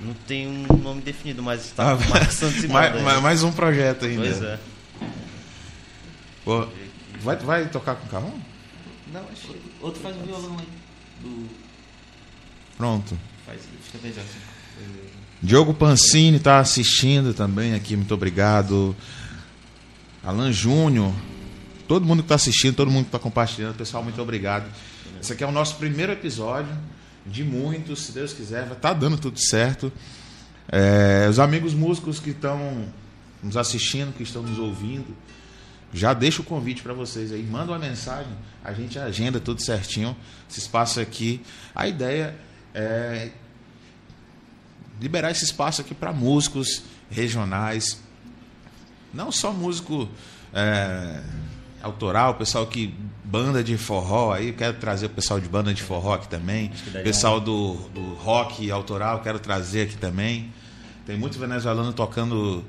[0.01, 3.23] Não tem um nome definido, mas tá Ah, Marcos Santos e mais, banda, mais- né?
[3.23, 4.23] mais um projeto ainda.
[4.23, 4.59] Pois é.
[6.45, 6.67] Pô,
[7.21, 8.35] vai, vai tocar com o carrão?
[9.13, 9.61] Não, acho que.
[9.81, 10.69] Outro faz um violão aí.
[11.23, 11.49] Do...
[12.77, 13.19] Pronto.
[13.47, 13.61] Faz.
[13.87, 14.39] Fica bem já assim.
[15.43, 18.97] Diogo Pancini está assistindo também aqui, muito obrigado.
[20.23, 21.13] Alan Júnior,
[21.87, 24.65] todo mundo que está assistindo, todo mundo que está compartilhando, pessoal, muito obrigado.
[25.21, 26.73] Esse aqui é o nosso primeiro episódio
[27.27, 29.93] de muitos, se Deus quiser, vai tá dando tudo certo.
[30.67, 32.87] É, os amigos músicos que estão
[33.43, 35.15] nos assistindo, que estão nos ouvindo,
[35.93, 38.33] já deixa o convite para vocês aí, manda uma mensagem,
[38.65, 40.17] a gente agenda tudo certinho,
[40.51, 41.43] esse espaço aqui.
[41.75, 42.35] A ideia
[42.75, 43.31] é
[45.01, 48.01] liberar esse espaço aqui para músicos regionais,
[49.13, 50.09] não só músico
[50.53, 51.23] é,
[51.83, 56.15] autoral, pessoal que banda de forró aí, quero trazer o pessoal de banda de forró
[56.15, 56.71] aqui também,
[57.03, 60.53] pessoal do, do rock autoral, quero trazer aqui também.
[61.07, 62.65] Tem muito venezuelano tocando,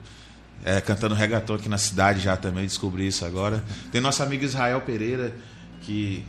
[0.63, 3.63] é, cantando reggaeton aqui na cidade já também, descobri isso agora.
[3.91, 5.33] Tem nosso amigo Israel Pereira,
[5.81, 6.25] que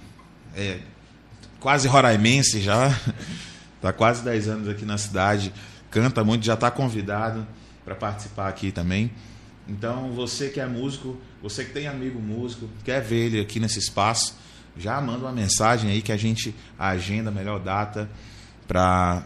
[0.54, 0.78] é
[1.58, 2.96] quase roraimense já,
[3.76, 5.52] está quase 10 anos aqui na cidade,
[5.96, 7.46] canta muito, já está convidado
[7.82, 9.10] para participar aqui também.
[9.66, 13.78] Então, você que é músico, você que tem amigo músico, quer ver ele aqui nesse
[13.78, 14.36] espaço,
[14.76, 18.10] já manda uma mensagem aí que a gente agenda a melhor data
[18.68, 19.24] para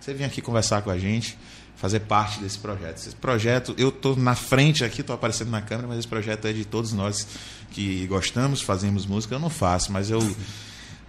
[0.00, 1.36] você vir aqui conversar com a gente,
[1.76, 2.96] fazer parte desse projeto.
[2.96, 6.52] Esse projeto, eu estou na frente aqui, estou aparecendo na câmera, mas esse projeto é
[6.54, 7.28] de todos nós
[7.72, 9.34] que gostamos, fazemos música.
[9.34, 10.20] Eu não faço, mas eu.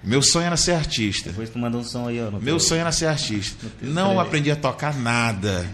[0.03, 1.29] Meu sonho era ser artista.
[1.29, 2.31] Depois tu manda um som aí, ó.
[2.39, 3.67] Meu sonho era ser artista.
[3.81, 5.67] Não aprendi a tocar nada.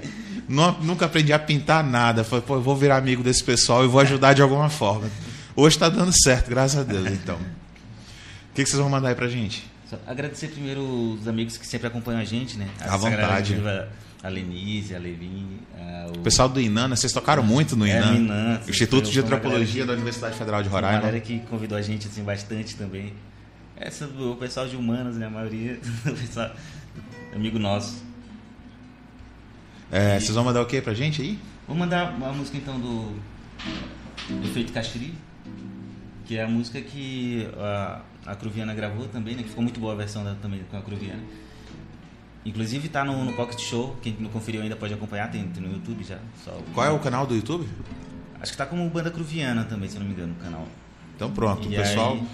[0.48, 2.24] Não, nunca aprendi a pintar nada.
[2.24, 5.10] Falei, pô, eu vou virar amigo desse pessoal e vou ajudar de alguma forma.
[5.56, 7.36] Hoje está dando certo, graças a Deus, então.
[7.36, 9.66] O que, que vocês vão mandar aí pra gente?
[9.90, 12.68] Só agradecer primeiro os amigos que sempre acompanham a gente, né?
[12.82, 13.56] À vontade.
[14.24, 15.62] A Lenise, a Levine.
[15.78, 16.20] A, o...
[16.20, 16.96] o pessoal do INAN, né?
[16.96, 18.14] vocês tocaram muito no INAN.
[18.14, 20.98] É, INAN Instituto de Antropologia da Universidade Federal de Roraima.
[20.98, 23.14] A galera que convidou a gente assim, bastante também.
[23.80, 25.28] Essa, o pessoal de humanas, né?
[25.28, 25.80] A maioria.
[26.06, 26.52] O pessoal,
[27.34, 28.04] amigo nosso.
[29.92, 30.20] É, e...
[30.20, 31.40] Vocês vão mandar o que pra gente aí?
[31.68, 33.14] Vou mandar uma música então do
[34.44, 35.14] Efeito Castri,
[36.26, 39.44] que é a música que a, a Cruviana gravou também, né?
[39.44, 41.22] Que ficou muito boa a versão da, também com a Cruviana.
[42.46, 45.74] Inclusive tá no, no Pocket Show, quem não conferiu ainda pode acompanhar, tem, tem no
[45.74, 46.18] YouTube já.
[46.74, 47.68] Qual é o canal do YouTube?
[48.40, 50.66] Acho que tá como Banda Cruviana também, se não me engano, o canal.
[51.16, 52.28] Então pronto, e pessoal, aí,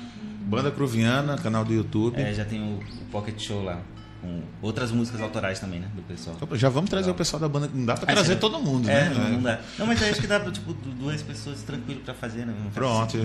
[0.46, 2.22] Banda Cruviana, canal do YouTube.
[2.22, 3.82] É, já tem o, o Pocket Show lá
[4.24, 5.92] com outras músicas autorais também, né?
[5.94, 6.38] Do pessoal.
[6.42, 7.16] Então, já vamos trazer Legal.
[7.16, 7.70] o pessoal da banda.
[7.74, 9.16] Não dá pra trazer todo mundo, é, né?
[9.16, 9.60] Não, não dá.
[9.78, 12.56] Não, mas acho que dá tipo duas pessoas tranquilo pra fazer, né?
[12.74, 13.18] Pronto,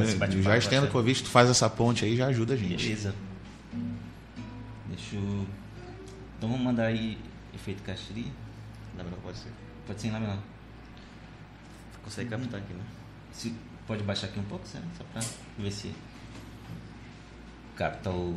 [0.43, 2.83] já estendo o convite, tu faz essa ponte aí já ajuda a gente.
[2.83, 3.15] Beleza.
[4.89, 5.47] Deixa eu.
[6.37, 7.17] Então vamos mandar aí
[7.55, 8.33] efeito Castri.
[8.97, 9.53] Lá menor pode ser.
[9.87, 10.39] Pode ser em Lá menor.
[12.03, 12.83] Consegue captar aqui, né?
[13.33, 13.55] Se,
[13.87, 14.79] pode baixar aqui um pouco, Só
[15.13, 15.23] pra
[15.59, 15.93] ver se
[17.79, 18.35] capta o.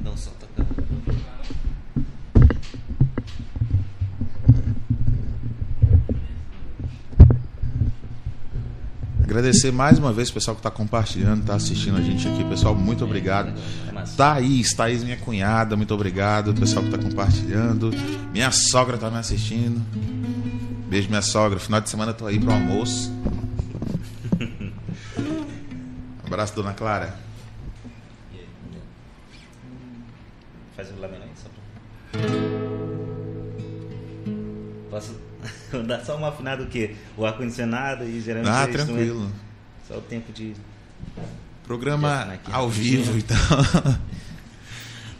[0.00, 0.64] Não solta a
[9.22, 12.44] Agradecer mais uma vez o pessoal que está compartilhando, está assistindo a gente aqui.
[12.44, 13.52] Pessoal, muito obrigado.
[14.16, 16.52] Thaís, Thaís, minha cunhada, muito obrigado.
[16.52, 17.90] O pessoal que está compartilhando.
[18.32, 19.84] Minha sogra está me assistindo.
[20.88, 21.58] Beijo, minha sogra.
[21.58, 23.12] Final de semana estou aí para o almoço.
[26.34, 27.14] Abraço, dona Clara.
[30.74, 32.20] Faz o laminado só pra...
[34.90, 35.14] Posso
[35.86, 36.96] dar só uma afinada o quê?
[37.16, 38.52] O ar-condicionado e geralmente...
[38.52, 39.30] Ah, tranquilo.
[39.86, 40.54] Só o tempo de...
[41.62, 43.36] Programa de ao vivo, então.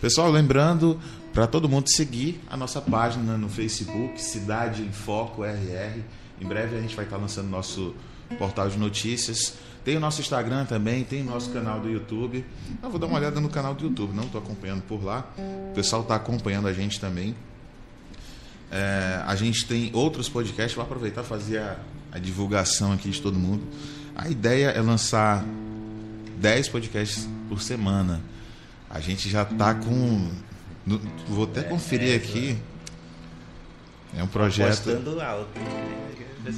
[0.00, 1.00] Pessoal, lembrando
[1.32, 6.02] para todo mundo seguir a nossa página no Facebook, Cidade em Foco RR.
[6.40, 7.94] Em breve a gente vai estar lançando nosso
[8.36, 9.54] portal de notícias.
[9.84, 12.42] Tem o nosso Instagram também, tem o nosso canal do YouTube.
[12.82, 15.30] Eu vou dar uma olhada no canal do YouTube, não estou acompanhando por lá.
[15.70, 17.36] O pessoal está acompanhando a gente também.
[18.72, 21.76] É, a gente tem outros podcasts, vou aproveitar e fazer a,
[22.10, 23.62] a, divulgação aqui de todo mundo.
[24.16, 25.44] A ideia é lançar
[26.38, 28.22] 10 podcasts por semana.
[28.88, 30.30] A gente já está com.
[30.86, 32.58] No, vou até conferir é, aqui.
[34.16, 34.88] É um projeto.
[35.20, 35.50] alto.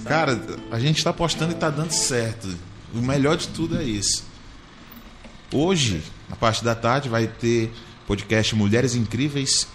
[0.05, 2.57] Cara, a gente está postando e está dando certo.
[2.95, 4.25] O melhor de tudo é isso.
[5.53, 7.73] Hoje, na parte da tarde, vai ter
[8.07, 9.67] podcast Mulheres Incríveis,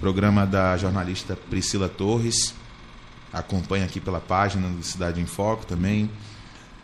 [0.00, 2.54] programa da jornalista Priscila Torres.
[3.32, 6.10] Acompanha aqui pela página do Cidade em Foco também.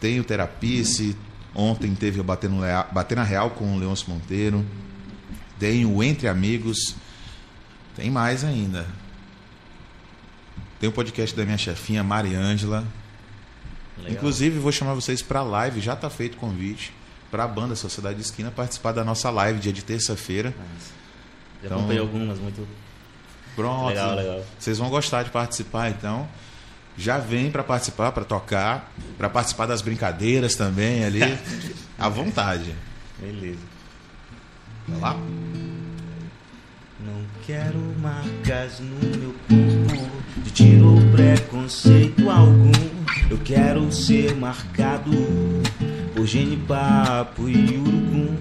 [0.00, 1.16] Tem o Terapice.
[1.54, 4.64] Ontem teve o Bater, no Leal, Bater na Real com o Leôncio Monteiro.
[5.58, 6.94] Tem o Entre Amigos.
[7.94, 8.86] Tem mais ainda.
[10.80, 12.86] Tem o podcast da minha chefinha, Mariângela.
[14.00, 14.12] Legal.
[14.12, 16.92] Inclusive, vou chamar vocês para a live, já está feito o convite
[17.30, 20.52] para a banda Sociedade de Esquina participar da nossa live dia de terça-feira.
[21.60, 22.66] Já então, acompanhei algumas, muito.
[23.54, 23.88] Pronto.
[23.88, 24.44] Legal, legal.
[24.58, 26.28] Vocês vão gostar de participar, então.
[26.96, 31.20] Já vem para participar, para tocar, para participar das brincadeiras também ali.
[31.98, 32.74] à vontade.
[33.18, 33.58] Beleza.
[34.88, 35.16] Vai lá.
[37.00, 42.99] Não quero marcas no meu corpo de tiro preconceito algum.
[43.30, 45.12] Eu quero ser marcado
[46.14, 48.36] por genipapo e urucum.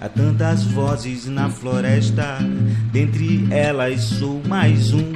[0.00, 2.38] Há tantas vozes na floresta,
[2.92, 5.12] dentre elas sou mais um,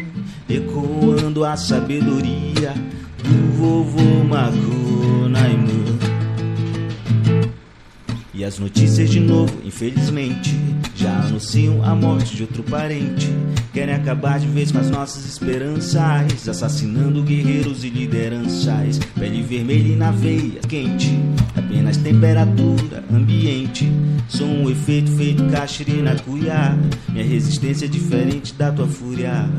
[0.48, 2.74] ecoando a sabedoria
[3.22, 5.84] do vovô Maconaimu.
[8.34, 10.58] E as notícias de novo, infelizmente,
[10.94, 13.32] já anunciam a morte de outro parente.
[13.74, 19.00] Querem acabar de vez com as nossas esperanças, assassinando guerreiros e lideranças.
[19.18, 21.18] Pele vermelha e na veia quente,
[21.56, 23.92] apenas temperatura ambiente.
[24.28, 26.78] Sou um efeito feito caxiri na cuiá.
[27.08, 29.50] Minha resistência é diferente da tua fúria.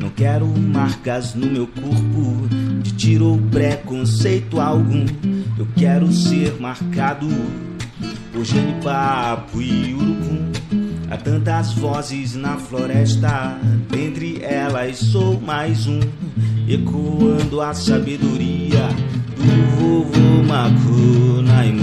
[0.00, 2.48] Não quero marcas no meu corpo
[2.80, 5.04] de tiro ou preconceito algum.
[5.58, 7.28] Eu quero ser marcado
[8.32, 10.61] por genipapo e urucum.
[11.12, 13.58] Há tantas vozes na floresta,
[13.90, 16.00] dentre elas sou mais um,
[16.66, 18.88] ecoando a sabedoria
[19.36, 21.82] do vovô Macunaíma.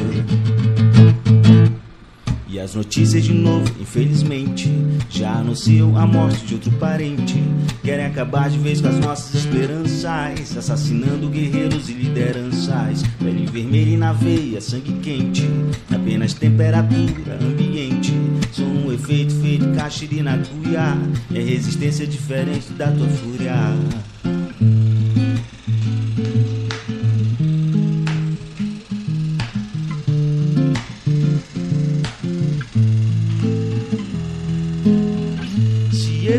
[2.47, 4.67] E as notícias de novo, infelizmente,
[5.11, 7.35] já anunciam a morte de outro parente.
[7.83, 13.03] Querem acabar de vez com as nossas esperanças, assassinando guerreiros e lideranças.
[13.19, 15.47] Pele vermelha e na veia, sangue quente,
[15.93, 18.18] apenas temperatura ambiente.
[18.51, 20.97] Sou um efeito feito caxiri na cuia,
[21.33, 23.53] é resistência diferente da tua fúria.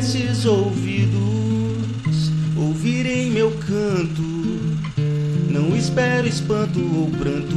[0.01, 4.23] esses ouvidos ouvirem meu canto.
[5.51, 7.57] Não espero espanto ou pranto,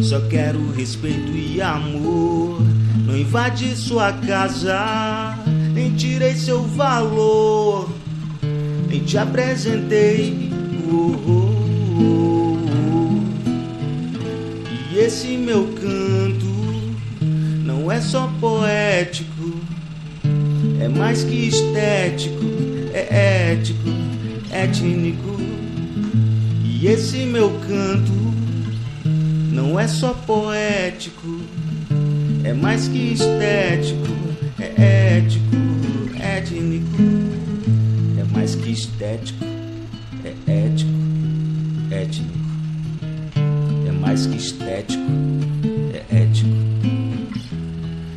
[0.00, 2.65] só quero respeito e amor.
[3.16, 5.34] Não invade sua casa,
[5.72, 7.88] nem tirei seu valor,
[8.90, 10.50] nem te apresentei.
[10.92, 12.58] Oh, oh,
[14.92, 16.94] e esse meu canto
[17.64, 19.62] não é só poético
[20.78, 22.44] é mais que estético,
[22.92, 23.88] é ético,
[24.52, 25.40] étnico.
[26.62, 28.12] E esse meu canto
[29.50, 31.15] não é só poético,
[32.56, 34.06] mais que estético,
[34.58, 35.56] é ético,
[36.20, 37.02] étnico.
[38.18, 39.44] É mais que estético,
[40.24, 40.90] é ético,
[41.90, 42.38] étnico.
[43.88, 45.10] É mais que estético,
[45.92, 46.66] é ético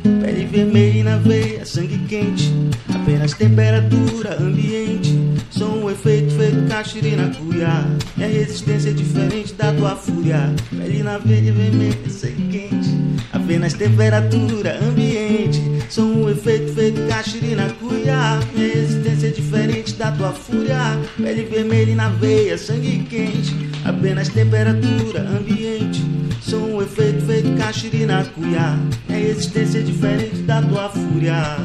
[0.02, 2.52] Pele vermelha na veia, sangue quente.
[2.94, 5.18] Apenas temperatura ambiente.
[5.50, 7.86] Sou um efeito feito caxiri na cuia.
[8.16, 10.54] Minha resistência é diferente da tua fúria.
[10.70, 13.19] Pele na veia, vermelha, sangue quente.
[13.32, 15.60] Apenas temperatura ambiente.
[15.88, 18.38] Sou um efeito feito caxiri na cuia.
[18.54, 20.98] Minha resistência é diferente da tua fúria.
[21.16, 23.54] Pele vermelha na veia, sangue quente.
[23.84, 26.04] Apenas temperatura ambiente.
[26.40, 28.78] Sou um efeito feito caxiri na cuia.
[29.08, 31.56] É existência diferente da tua fúria.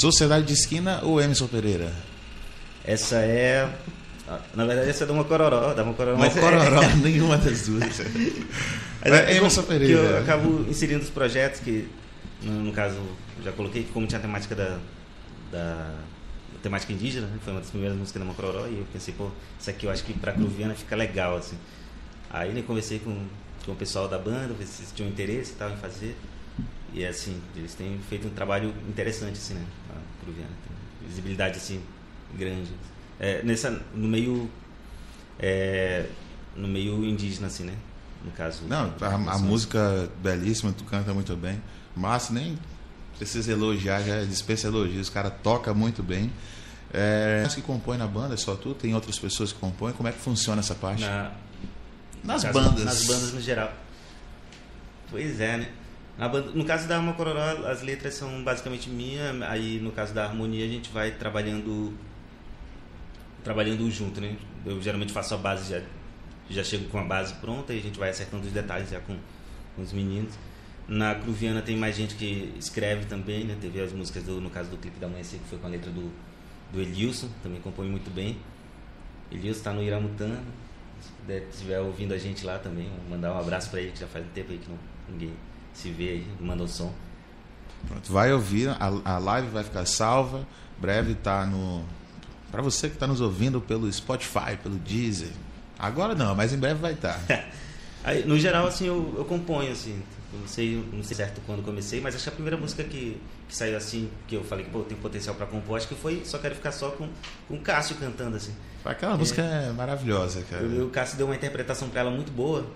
[0.00, 1.92] Sociedade de Esquina ou Emerson Pereira?
[2.84, 3.68] Essa é.
[4.54, 5.74] Na verdade, essa é da uma cororó.
[5.74, 6.96] Da uma cororó, uma cororó, é...
[7.02, 8.00] nenhuma das duas.
[9.00, 10.00] Mas é, Emerson Pereira.
[10.00, 11.88] eu acabo inserindo os projetos que,
[12.42, 12.98] no, no, caso,
[13.42, 14.78] já coloquei, como tinha a temática da,
[15.50, 15.94] da
[16.62, 17.38] temática indígena, né?
[17.42, 20.04] foi uma das primeiras músicas da Mocororó, e eu pensei, pô, isso aqui eu acho
[20.04, 21.56] que pra Cruviana fica legal, assim.
[22.30, 23.16] Aí né, conversei com,
[23.64, 26.16] com o pessoal da banda, ver se tinham interesse e tal em fazer.
[26.92, 29.64] E assim, eles têm feito um trabalho interessante, assim, né?
[29.90, 30.50] A Cruviana.
[30.66, 31.82] Tem visibilidade, assim,
[32.36, 32.70] grande.
[33.18, 34.50] É, nessa, no meio...
[35.38, 36.06] É,
[36.56, 37.76] no meio indígena, assim, né?
[38.24, 38.64] no caso.
[38.66, 41.60] Não, a, a música belíssima, tu canta muito bem.
[41.94, 42.58] Márcio nem
[43.16, 46.32] precisa elogiar, já dispensa elogios, o cara toca muito bem.
[46.92, 48.72] É, que compõe na banda, é só tu?
[48.72, 49.92] Tem outras pessoas que compõem?
[49.92, 51.02] Como é que funciona essa parte?
[51.02, 51.32] Na,
[52.24, 52.84] nas caso, bandas.
[52.84, 53.72] Nas bandas no geral.
[55.10, 55.68] Pois é, né?
[56.26, 60.24] Banda, no caso da Alma Cororó, as letras são basicamente minha, aí no caso da
[60.24, 61.96] harmonia a gente vai trabalhando
[63.44, 64.36] trabalhando junto, né?
[64.66, 65.80] Eu geralmente faço a base já
[66.50, 69.16] já chego com a base pronta e a gente vai acertando os detalhes já com,
[69.76, 70.34] com os meninos.
[70.88, 73.56] Na Cruviana tem mais gente que escreve também, né?
[73.60, 75.90] Teve as músicas, do, no caso do clipe da Amanhecer, que foi com a letra
[75.90, 76.10] do,
[76.72, 78.38] do Elilson, também compõe muito bem.
[79.30, 80.40] Elilson está no Iramutã,
[81.26, 84.24] se estiver ouvindo a gente lá também, mandar um abraço para ele, que já faz
[84.24, 84.78] um tempo aí que não,
[85.10, 85.32] ninguém
[85.78, 86.92] se vê aí, manda o som.
[87.86, 90.46] Pronto, vai ouvir, a, a live vai ficar salva,
[90.78, 91.84] breve tá no...
[92.50, 95.28] Para você que está nos ouvindo pelo Spotify, pelo Deezer,
[95.78, 97.20] Agora não, mas em breve vai estar.
[98.02, 100.02] Aí, no geral, assim, eu, eu componho, assim.
[100.32, 103.56] não sei, não sei certo quando comecei, mas acho que a primeira música que, que
[103.56, 106.38] saiu assim, que eu falei que pô, tem potencial para compor, acho que foi Só
[106.38, 107.08] Quero Ficar Só com,
[107.46, 108.52] com o Cássio cantando, assim.
[108.84, 110.64] Aquela é, música é maravilhosa, cara.
[110.64, 112.66] O, o Cássio deu uma interpretação para ela muito boa.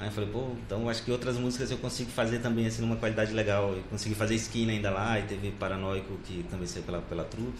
[0.00, 2.96] Aí eu falei, pô, então acho que outras músicas eu consigo fazer também, assim, numa
[2.96, 3.74] qualidade legal.
[3.74, 7.58] Eu consegui fazer Esquina ainda lá, e teve Paranoico, que também saiu pela, pela trupe.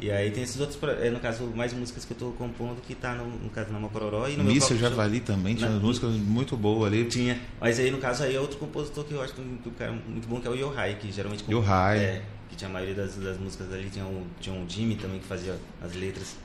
[0.00, 2.94] E aí tem esses outros, é, no caso, mais músicas que eu estou compondo que
[2.94, 6.12] tá no, no caso na Mocororó e no Míssil meu Javali também, tinha na, músicas
[6.12, 7.04] muito boas ali.
[7.06, 9.90] Tinha, mas aí no caso aí é outro compositor que eu acho que o cara
[9.92, 11.44] muito bom, que é o Yohai, que geralmente...
[11.50, 11.98] Yohai.
[11.98, 15.18] É, que tinha a maioria das, das músicas ali, tinha o, tinha o Jimmy também
[15.18, 16.36] que fazia as letras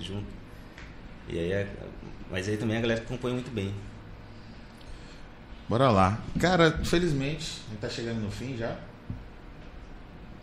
[0.00, 0.26] junto.
[1.28, 1.66] E aí, a-
[2.30, 3.72] mas aí também a galera compõe muito bem.
[5.68, 6.20] Bora lá.
[6.38, 8.76] Cara, felizmente, a gente tá chegando no fim já.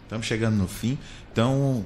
[0.04, 0.98] Estamos chegando no fim.
[1.32, 1.86] Então,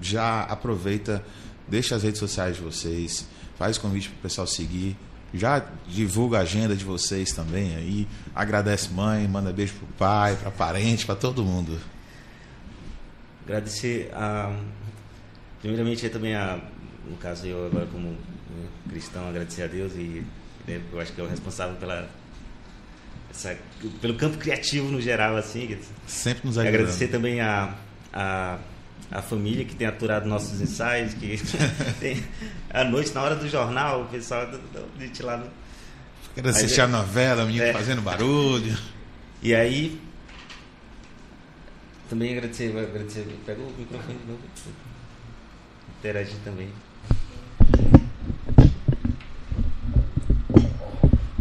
[0.00, 1.24] já aproveita,
[1.68, 4.96] deixa as redes sociais de vocês, faz convite pro pessoal seguir.
[5.32, 8.08] Já divulga a agenda de vocês também aí.
[8.34, 11.78] Agradece mãe, manda beijo pro pai, pra parente, pra todo mundo.
[13.44, 14.56] Agradecer a.
[15.60, 16.60] Primeiramente, também a.
[17.08, 20.24] No caso, eu agora, como né, cristão, agradecer a Deus e
[20.66, 22.08] né, eu acho que é o responsável pela.
[23.34, 23.56] Essa,
[24.00, 25.76] pelo campo criativo no geral, assim.
[26.06, 26.74] Sempre nos ajudando.
[26.74, 27.74] agradecer também a,
[28.12, 28.58] a,
[29.10, 31.36] a família que tem aturado nossos ensaios, que
[32.70, 35.46] à noite, na hora do jornal, o pessoal do, do, de lá no,
[36.34, 37.72] Quero assistir a novela, menino É.
[37.72, 38.76] fazendo barulho.
[39.42, 40.00] E aí.
[42.08, 43.26] Também agradecer, agradecer.
[43.46, 44.40] Pega o microfone de novo.
[45.98, 46.68] Interagir também.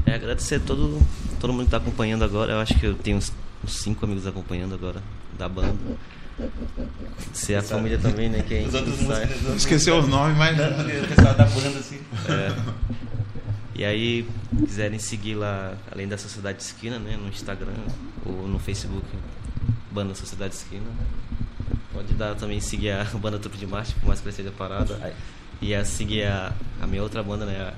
[0.05, 1.01] É, agradecer todo,
[1.43, 2.53] todo mundo que está acompanhando agora.
[2.53, 3.31] Eu acho que eu tenho uns,
[3.63, 5.01] uns cinco amigos acompanhando agora
[5.37, 5.75] da banda.
[7.33, 8.41] Ser a família também, né?
[8.47, 9.49] Que a Os gente outros músicos.
[9.49, 10.57] os Esqueceu o músicos- nome, mas.
[11.03, 11.99] O pessoal da banda assim.
[12.29, 12.55] É.
[13.75, 14.27] E aí,
[14.65, 17.17] quiserem seguir lá, além da Sociedade Esquina, né?
[17.21, 17.73] No Instagram
[18.25, 19.05] ou no Facebook,
[19.91, 20.85] Banda Sociedade Esquina.
[21.91, 25.13] Pode dar também seguir a banda Trupe de Marte, por mais que ela seja parada.
[25.61, 27.59] E a seguir a, a minha outra banda, né?
[27.59, 27.73] A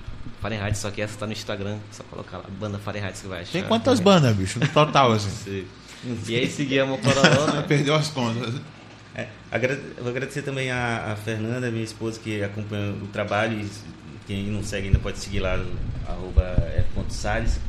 [0.45, 1.79] Fahrenheit, só que essa tá no Instagram.
[1.91, 3.53] Só colocar lá, banda Fahrenheit que vai achar.
[3.53, 4.59] Tem quantas bandas, bicho?
[4.59, 5.29] No total, assim.
[5.43, 5.67] Sim.
[6.27, 7.63] E aí seguir a Mocoroló, né?
[7.67, 8.53] Perdeu as contas.
[9.15, 9.27] É,
[9.99, 13.59] vou agradecer também a, a Fernanda, minha esposa, que acompanha o trabalho.
[13.59, 13.67] E
[14.27, 15.59] quem não segue ainda pode seguir lá,
[16.07, 16.43] arroba
[16.77, 17.59] f.salles.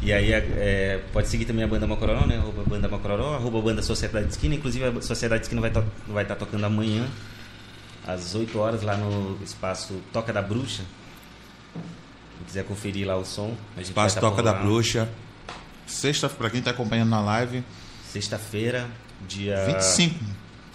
[0.00, 2.36] E aí é, pode seguir também a banda Mocororó, né?
[2.36, 4.54] Arroba banda Mocororó, arroba banda Sociedade de Esquina.
[4.54, 7.08] Inclusive a Sociedade de Esquina vai estar vai tá tocando amanhã,
[8.06, 10.84] às 8 horas, lá no espaço Toca da Bruxa.
[11.74, 13.54] Se quiser conferir lá o som.
[13.76, 14.52] a gente vai Espaço tá Toca da.
[14.52, 15.08] Bruxa.
[15.86, 17.62] Sexta, pra quem tá acompanhando na live,
[18.10, 18.88] Sexta-feira,
[19.28, 20.14] dia 25.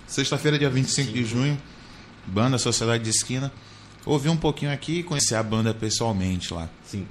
[0.07, 1.57] Sexta-feira, dia 25 de junho.
[2.25, 3.51] Banda Sociedade de Esquina.
[4.05, 6.69] Ouvi um pouquinho aqui e conhecer a banda pessoalmente lá.
[6.85, 7.05] Sim.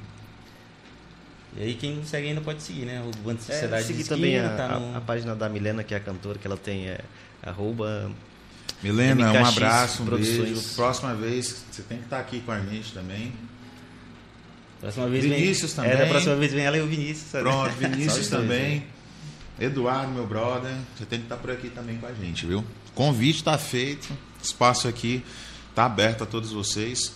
[1.56, 3.00] E aí quem não segue ainda pode seguir, né?
[3.02, 4.96] O Bando É, Sociedade seguir de Esquina, também a, tá a- no...
[4.96, 7.00] a página da Milena, que é a cantora, que ela tem é,
[7.42, 8.10] arroba
[8.82, 10.38] Milena, um MKX abraço, um Produções.
[10.38, 10.74] beijo.
[10.74, 13.32] Próxima vez, você tem que estar aqui com a gente também.
[14.80, 15.84] Próxima vez Vinícius vem...
[15.84, 15.92] também.
[15.92, 17.30] É, da próxima vez vem ela e o Vinícius.
[17.30, 18.76] Pronto, Vinícius também.
[18.76, 18.82] né?
[19.58, 20.72] Eduardo, meu brother.
[20.96, 22.64] Você tem que estar por aqui também com a gente, viu?
[22.94, 24.08] Convite está feito.
[24.42, 25.24] Espaço aqui
[25.70, 27.12] está aberto a todos vocês.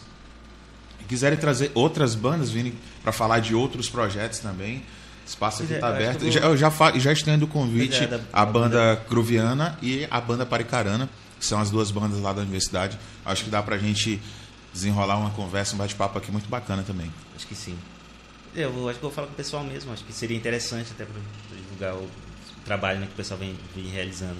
[0.99, 4.83] Se quiserem trazer outras bandas, virem para falar de outros projetos também.
[5.27, 6.25] Espaço aqui é, está eu acho aberto.
[6.25, 8.97] eu Já, vou- eu já, fa- já estendo o convite é, da- à da banda
[9.09, 11.09] Cruviana e à banda Paricarana,
[11.39, 12.99] que são as duas bandas lá da universidade.
[13.25, 14.21] Acho que dá para a gente
[14.73, 17.13] desenrolar uma conversa, um bate-papo aqui muito bacana também.
[17.41, 17.74] Acho que sim.
[18.55, 19.91] Eu vou- acho que eu vou falar com o pessoal mesmo.
[19.95, 21.14] Acho que seria interessante até para
[21.57, 22.07] divulgar o
[22.66, 24.36] trabalho né, que o pessoal vem, vem realizando.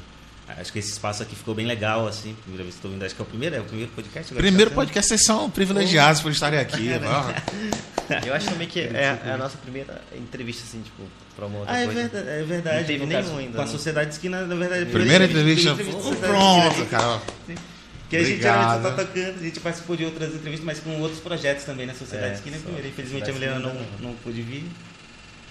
[0.49, 2.35] Acho que esse espaço aqui ficou bem legal, assim.
[2.43, 3.03] Primeira vez que estou vindo.
[3.05, 4.35] Acho que é o primeiro, é o primeiro podcast.
[4.35, 6.91] Primeiro tá podcast, vocês são privilegiados por estarem aqui.
[7.07, 8.21] ó.
[8.27, 11.05] Eu acho também que é, é a nossa primeira entrevista, assim, tipo,
[11.37, 12.01] pra uma outra Ah, é coisa.
[12.01, 12.79] verdade, é verdade.
[12.81, 13.71] Não teve nenhum caso, ainda, Com a né?
[13.71, 14.87] Sociedade de Esquina, na verdade.
[14.87, 15.75] Primeira entrevista.
[15.77, 17.23] primeira Pô, Sociedade de Pronto, cara.
[18.11, 19.07] Que a gente geralmente só tá Obrigado.
[19.07, 22.35] tocando, a gente participou de outras entrevistas, mas com outros projetos também na Sociedade É,
[22.35, 22.57] Esquina.
[22.57, 22.65] só.
[22.65, 24.65] Primeiro, infelizmente a Milena não, não pôde vir.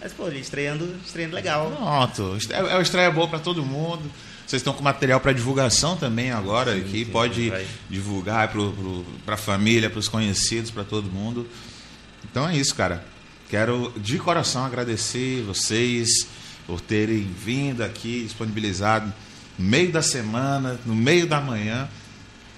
[0.02, 1.72] Mas, pô, estreando, estreando legal.
[1.72, 2.38] Pronto.
[2.52, 4.02] É é uma estreia boa para todo mundo.
[4.46, 7.06] Vocês estão com material para divulgação também agora Sim, aqui.
[7.06, 7.66] sim, Pode vai.
[7.90, 8.52] divulgar
[9.26, 11.48] para a família, para os conhecidos, para todo mundo.
[12.30, 13.06] Então é isso, cara.
[13.50, 16.28] Quero de coração agradecer vocês
[16.68, 19.12] por terem vindo aqui, disponibilizado
[19.58, 21.88] no meio da semana, no meio da manhã.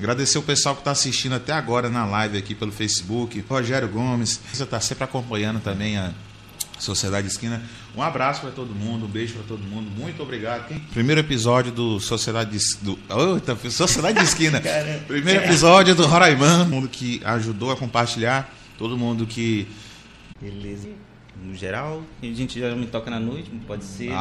[0.01, 3.45] Agradecer o pessoal que está assistindo até agora na live aqui pelo Facebook.
[3.47, 6.11] Rogério Gomes, você está sempre acompanhando também a
[6.79, 7.61] Sociedade Esquina.
[7.95, 9.91] Um abraço para todo mundo, um beijo para todo mundo.
[9.91, 10.73] Muito obrigado.
[10.91, 12.97] Primeiro episódio do Sociedade do
[13.69, 14.59] Sociedade de Esquina.
[15.05, 16.61] Primeiro episódio do Roraimã.
[16.61, 19.67] Todo mundo que ajudou a compartilhar, todo mundo que
[20.41, 20.89] Beleza.
[21.45, 24.11] No geral, a gente geralmente toca na noite, pode ser.